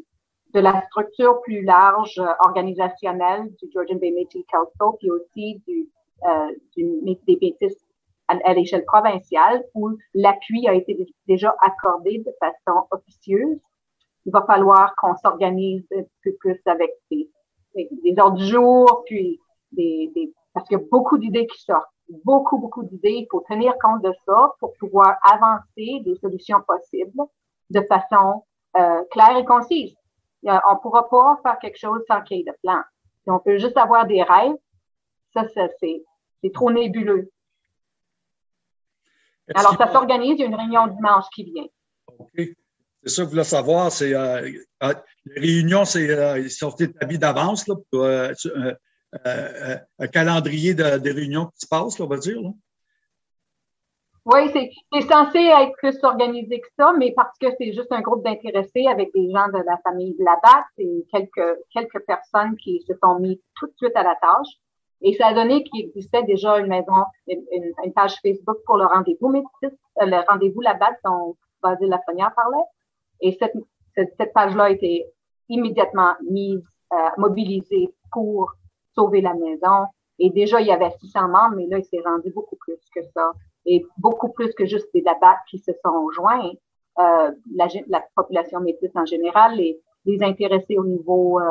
de 0.53 0.59
la 0.59 0.81
structure 0.87 1.39
plus 1.41 1.63
large 1.63 2.19
euh, 2.19 2.27
organisationnelle 2.41 3.49
du 3.61 3.71
Georgian 3.73 3.95
Bay 3.95 4.11
Métis 4.11 4.45
Council, 4.51 4.97
puis 4.99 5.09
aussi 5.09 5.61
du, 5.65 5.89
euh, 6.27 6.51
du, 6.75 7.01
des 7.25 7.37
Métis 7.41 7.86
à, 8.27 8.53
l'échelle 8.53 8.85
provinciale, 8.85 9.63
où 9.73 9.89
l'appui 10.13 10.67
a 10.67 10.73
été 10.73 10.97
déjà 11.27 11.55
accordé 11.61 12.19
de 12.19 12.31
façon 12.39 12.85
officieuse, 12.91 13.59
il 14.25 14.31
va 14.31 14.43
falloir 14.45 14.93
qu'on 14.97 15.15
s'organise 15.15 15.85
un 15.95 16.03
peu 16.23 16.33
plus 16.39 16.59
avec 16.65 16.91
des, 17.09 17.29
des, 17.75 18.19
ordres 18.19 18.37
du 18.37 18.45
jour, 18.45 19.03
puis 19.05 19.39
des, 19.71 20.11
des 20.13 20.33
parce 20.53 20.67
qu'il 20.67 20.77
y 20.77 20.81
a 20.81 20.85
beaucoup 20.91 21.17
d'idées 21.17 21.47
qui 21.47 21.61
sortent 21.61 21.85
beaucoup, 22.23 22.57
beaucoup 22.57 22.83
d'idées. 22.83 23.19
Il 23.21 23.27
faut 23.29 23.43
tenir 23.47 23.73
compte 23.81 24.01
de 24.01 24.13
ça 24.25 24.53
pour 24.59 24.73
pouvoir 24.79 25.17
avancer 25.23 26.01
des 26.03 26.15
solutions 26.21 26.61
possibles 26.67 27.23
de 27.69 27.81
façon 27.81 28.43
euh, 28.77 29.03
claire 29.11 29.37
et 29.37 29.45
concise. 29.45 29.95
on 30.43 30.49
ne 30.49 30.81
pourra 30.81 31.09
pas 31.09 31.39
faire 31.43 31.59
quelque 31.59 31.77
chose 31.77 32.01
sans 32.07 32.21
qu'il 32.21 32.37
y 32.37 32.41
ait 32.41 32.43
de 32.43 32.57
plan. 32.63 32.81
Si 33.23 33.29
on 33.29 33.39
peut 33.39 33.57
juste 33.57 33.77
avoir 33.77 34.05
des 34.05 34.23
rêves, 34.23 34.55
ça, 35.33 35.47
ça 35.49 35.67
c'est, 35.79 36.03
c'est 36.41 36.51
trop 36.51 36.71
nébuleux. 36.71 37.29
Alors, 39.55 39.77
ça 39.77 39.91
s'organise, 39.91 40.35
il 40.37 40.41
y 40.41 40.43
a 40.43 40.47
une 40.47 40.55
réunion 40.55 40.87
dimanche 40.87 41.25
qui 41.33 41.43
vient. 41.45 41.67
OK. 42.19 42.27
C'est 43.03 43.09
ça 43.09 43.21
que 43.21 43.27
je 43.27 43.31
voulais 43.31 43.43
savoir. 43.43 43.91
C'est, 43.91 44.13
euh, 44.13 44.49
euh 44.83 44.93
les 45.25 45.41
réunions, 45.41 45.85
c'est, 45.85 46.09
euh, 46.09 46.39
ils 46.39 46.51
sont 46.51 46.71
établies 46.71 47.19
d'avance 47.19 47.67
là, 47.67 47.75
pour, 47.91 48.03
euh, 48.03 48.33
un 49.99 50.07
calendrier 50.07 50.73
de, 50.73 50.97
des 50.97 51.11
réunions 51.11 51.45
qui 51.47 51.59
se 51.59 51.67
passent, 51.67 51.99
on 51.99 52.07
va 52.07 52.17
dire. 52.17 52.39
Oui, 54.25 54.51
c'est 54.53 55.01
censé 55.07 55.39
être 55.39 55.71
plus 55.77 55.97
organisé 56.03 56.59
que 56.59 56.67
ça, 56.77 56.91
mais 56.97 57.13
parce 57.15 57.37
que 57.39 57.47
c'est 57.57 57.71
juste 57.71 57.91
un 57.91 58.01
groupe 58.01 58.25
d'intéressés 58.25 58.85
avec 58.87 59.13
des 59.13 59.31
gens 59.31 59.47
de 59.47 59.63
la 59.65 59.77
famille 59.85 60.17
de 60.19 60.25
la 60.25 60.37
BAT 60.43 60.65
et 60.79 61.05
quelques, 61.09 61.59
quelques 61.73 62.05
personnes 62.05 62.57
qui 62.57 62.83
se 62.85 62.93
sont 63.01 63.19
mis 63.19 63.41
tout 63.55 63.67
de 63.67 63.73
suite 63.77 63.95
à 63.95 64.03
la 64.03 64.15
tâche. 64.15 64.49
Et 65.01 65.13
ça 65.13 65.27
a 65.27 65.33
donné 65.33 65.63
qu'il 65.63 65.85
existait 65.85 66.23
déjà 66.23 66.57
une 66.57 66.67
maison, 66.67 66.93
une, 67.27 67.93
page 67.93 68.15
Facebook 68.21 68.57
pour 68.65 68.77
le 68.77 68.85
rendez-vous 68.85 69.29
métis, 69.29 69.47
euh, 69.63 70.05
le 70.05 70.27
rendez-vous 70.27 70.61
la 70.61 70.73
BAT 70.73 70.97
dont 71.05 71.35
Basile 71.61 71.89
Lafrenière 71.89 72.33
parlait. 72.35 72.65
Et 73.21 73.37
cette, 73.39 73.53
cette, 73.95 74.33
page-là 74.33 74.65
a 74.65 74.69
été 74.69 75.05
immédiatement 75.49 76.13
mise, 76.29 76.63
mobilisée 77.17 77.93
pour 78.11 78.53
sauver 78.95 79.21
la 79.21 79.33
maison. 79.33 79.85
Et 80.19 80.29
déjà, 80.31 80.59
il 80.61 80.67
y 80.67 80.71
avait 80.71 80.91
600 80.99 81.27
membres, 81.27 81.55
mais 81.55 81.67
là, 81.67 81.77
il 81.77 81.85
s'est 81.85 82.01
rendu 82.03 82.31
beaucoup 82.31 82.55
plus 82.55 82.79
que 82.93 83.01
ça. 83.13 83.31
Et 83.65 83.85
beaucoup 83.97 84.29
plus 84.29 84.53
que 84.53 84.65
juste 84.65 84.87
des 84.93 85.01
labats 85.01 85.37
qui 85.49 85.59
se 85.59 85.71
sont 85.83 86.09
joints. 86.11 86.51
Euh, 86.99 87.31
la, 87.55 87.67
la, 87.87 88.03
population 88.15 88.59
métisse 88.59 88.95
en 88.95 89.05
général, 89.05 89.55
les, 89.55 89.79
les 90.05 90.23
intéressés 90.23 90.77
au 90.77 90.85
niveau 90.85 91.39
euh, 91.39 91.43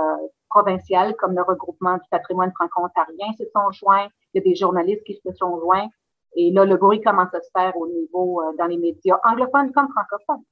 comme 1.18 1.34
le 1.34 1.42
regroupement 1.42 1.94
du 1.94 2.08
patrimoine 2.10 2.52
franco-ontarien 2.52 3.32
se 3.38 3.44
sont 3.54 3.70
joints. 3.72 4.08
Il 4.32 4.38
y 4.38 4.40
a 4.40 4.44
des 4.50 4.54
journalistes 4.54 5.04
qui 5.04 5.14
se 5.14 5.32
sont 5.34 5.58
joints. 5.60 5.88
Et 6.36 6.50
là, 6.50 6.64
le 6.64 6.76
bruit 6.76 7.00
commence 7.00 7.34
à 7.34 7.40
se 7.40 7.48
faire 7.56 7.76
au 7.76 7.88
niveau 7.88 8.42
euh, 8.42 8.52
dans 8.58 8.66
les 8.66 8.76
médias 8.76 9.18
anglophones 9.24 9.72
comme 9.72 9.88
francophones. 9.90 10.44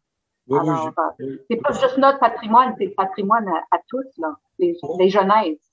Oui, 0.47 0.59
Alors, 0.59 0.93
euh, 1.21 1.37
c'est 1.51 1.57
pas 1.57 1.73
juste 1.73 1.99
notre 1.99 2.19
patrimoine, 2.19 2.75
c'est 2.79 2.87
le 2.87 2.95
patrimoine 2.95 3.49
à, 3.49 3.79
tous, 3.88 4.05
là, 4.19 4.35
les, 4.59 4.77
oh. 4.83 4.97
les 4.99 5.09
jeunesses. 5.09 5.73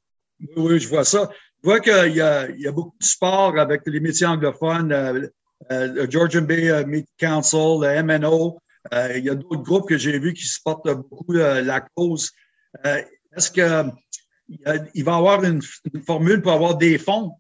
Oui, 0.56 0.80
je 0.80 0.90
vois 0.90 1.04
ça. 1.04 1.30
Je 1.62 1.70
vois 1.70 1.80
qu'il 1.80 2.16
y 2.16 2.22
a, 2.22 2.50
il 2.50 2.60
y 2.60 2.68
a 2.68 2.72
beaucoup 2.72 2.98
de 3.00 3.04
sport 3.04 3.58
avec 3.58 3.82
les 3.86 4.00
métiers 4.00 4.28
anglophones, 4.28 4.92
euh, 4.92 5.28
euh, 5.72 5.88
le 5.88 6.10
Georgian 6.10 6.42
Bay 6.42 6.86
Meat 6.86 7.08
Council, 7.20 7.80
le 7.82 8.02
MNO. 8.02 8.58
il 9.16 9.24
y 9.24 9.30
a 9.30 9.36
d'autres 9.36 9.62
groupes 9.62 9.88
que 9.88 9.98
j'ai 9.98 10.18
vus 10.20 10.34
qui 10.34 10.46
supportent 10.46 10.90
beaucoup 10.90 11.34
la 11.34 11.82
cause. 11.96 12.32
Est-ce 12.84 13.52
qu'il 13.52 13.64
il 14.94 15.04
va 15.04 15.16
avoir 15.16 15.44
une, 15.44 15.62
formule 16.06 16.42
pour 16.42 16.52
avoir 16.52 16.76
des 16.78 16.98
fonds 16.98 17.34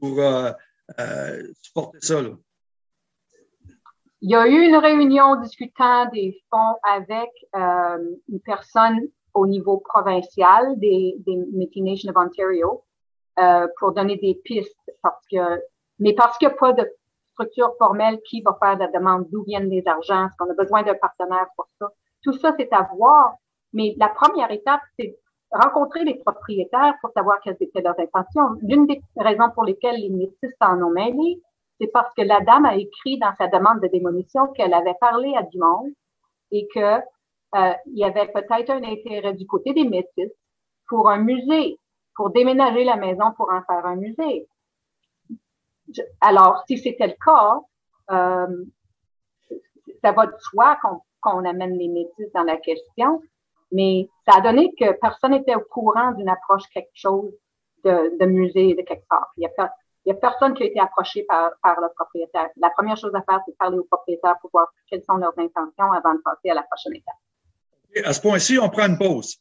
pour 0.00 0.20
supporter 1.62 1.98
ça? 2.00 2.20
Il 4.22 4.30
y 4.30 4.34
a 4.34 4.46
eu 4.46 4.66
une 4.66 4.76
réunion 4.76 5.36
discutant 5.36 6.08
des 6.10 6.42
fonds 6.50 6.76
avec 6.82 7.30
une 7.54 8.40
personne 8.44 9.00
au 9.36 9.46
niveau 9.46 9.78
provincial 9.78 10.78
des, 10.78 11.16
des 11.26 11.36
Métis 11.52 11.82
Nation 11.82 12.10
of 12.10 12.16
Ontario 12.16 12.82
euh, 13.38 13.68
pour 13.78 13.92
donner 13.92 14.16
des 14.16 14.34
pistes 14.44 14.90
parce 15.02 15.22
que, 15.30 15.62
mais 15.98 16.14
parce 16.14 16.38
qu'il 16.38 16.48
n'y 16.48 16.54
a 16.54 16.56
pas 16.56 16.72
de 16.72 16.90
structure 17.32 17.74
formelle 17.76 18.18
qui 18.26 18.40
va 18.40 18.56
faire 18.58 18.78
la 18.78 18.88
demande, 18.88 19.28
d'où 19.30 19.44
viennent 19.44 19.68
les 19.68 19.86
argents, 19.86 20.26
est-ce 20.26 20.36
qu'on 20.38 20.50
a 20.50 20.54
besoin 20.54 20.82
d'un 20.82 20.94
partenaire 20.94 21.46
pour 21.54 21.68
ça? 21.78 21.88
Tout 22.22 22.32
ça, 22.38 22.54
c'est 22.58 22.72
à 22.72 22.88
voir. 22.96 23.34
Mais 23.74 23.94
la 23.98 24.08
première 24.08 24.50
étape, 24.50 24.80
c'est 24.98 25.18
rencontrer 25.56 26.04
les 26.04 26.14
propriétaires 26.14 26.94
pour 27.00 27.10
savoir 27.12 27.40
quelles 27.42 27.56
étaient 27.60 27.82
leurs 27.82 27.98
intentions. 27.98 28.56
L'une 28.62 28.86
des 28.86 29.02
raisons 29.16 29.50
pour 29.54 29.64
lesquelles 29.64 30.00
les 30.00 30.10
métis 30.10 30.50
s'en 30.60 30.80
ont 30.82 30.90
mêlé, 30.90 31.40
c'est 31.80 31.88
parce 31.88 32.12
que 32.14 32.22
la 32.22 32.40
dame 32.40 32.64
a 32.64 32.76
écrit 32.76 33.18
dans 33.18 33.34
sa 33.36 33.48
demande 33.48 33.80
de 33.80 33.88
démolition 33.88 34.48
qu'elle 34.48 34.74
avait 34.74 34.96
parlé 35.00 35.34
à 35.36 35.42
du 35.42 35.58
monde 35.58 35.90
et 36.50 36.66
que 36.74 37.00
euh, 37.54 37.72
il 37.86 37.98
y 37.98 38.04
avait 38.04 38.28
peut-être 38.28 38.70
un 38.70 38.82
intérêt 38.82 39.34
du 39.34 39.46
côté 39.46 39.72
des 39.72 39.84
métis 39.84 40.30
pour 40.88 41.10
un 41.10 41.18
musée, 41.18 41.78
pour 42.14 42.30
déménager 42.30 42.84
la 42.84 42.96
maison 42.96 43.32
pour 43.36 43.50
en 43.52 43.62
faire 43.62 43.84
un 43.86 43.96
musée. 43.96 44.46
alors, 46.20 46.64
si 46.66 46.78
c'était 46.78 47.06
le 47.06 47.16
cas, 47.24 47.60
euh, 48.10 48.64
ça 50.02 50.12
va 50.12 50.26
de 50.26 50.36
soi 50.38 50.78
qu'on 51.20 51.44
amène 51.44 51.78
les 51.78 51.88
métis 51.88 52.32
dans 52.34 52.42
la 52.42 52.56
question, 52.56 53.22
mais 53.72 54.08
ça 54.26 54.38
a 54.38 54.40
donné 54.40 54.72
que 54.78 54.92
personne 55.00 55.32
n'était 55.32 55.54
au 55.54 55.60
courant 55.60 56.12
d'une 56.12 56.28
approche 56.28 56.62
quelque 56.72 56.90
chose 56.94 57.32
de, 57.84 58.16
de, 58.18 58.26
musée 58.26 58.74
de 58.74 58.82
quelque 58.82 59.06
part. 59.08 59.32
Il 59.36 59.42
y 60.06 60.10
a, 60.10 60.14
personne 60.14 60.54
qui 60.54 60.62
a 60.62 60.66
été 60.66 60.80
approché 60.80 61.24
par, 61.24 61.50
par 61.62 61.80
le 61.80 61.88
propriétaire. 61.94 62.48
La 62.56 62.70
première 62.70 62.96
chose 62.96 63.14
à 63.14 63.22
faire, 63.22 63.40
c'est 63.46 63.56
parler 63.58 63.78
au 63.78 63.84
propriétaire 63.84 64.36
pour 64.40 64.50
voir 64.52 64.68
quelles 64.88 65.02
sont 65.04 65.16
leurs 65.16 65.38
intentions 65.38 65.92
avant 65.92 66.14
de 66.14 66.20
passer 66.24 66.50
à 66.50 66.54
la 66.54 66.62
prochaine 66.62 66.94
étape. 66.94 68.06
À 68.08 68.12
ce 68.12 68.20
point-ci, 68.20 68.58
on 68.58 68.68
prend 68.68 68.86
une 68.86 68.98
pause. 68.98 69.38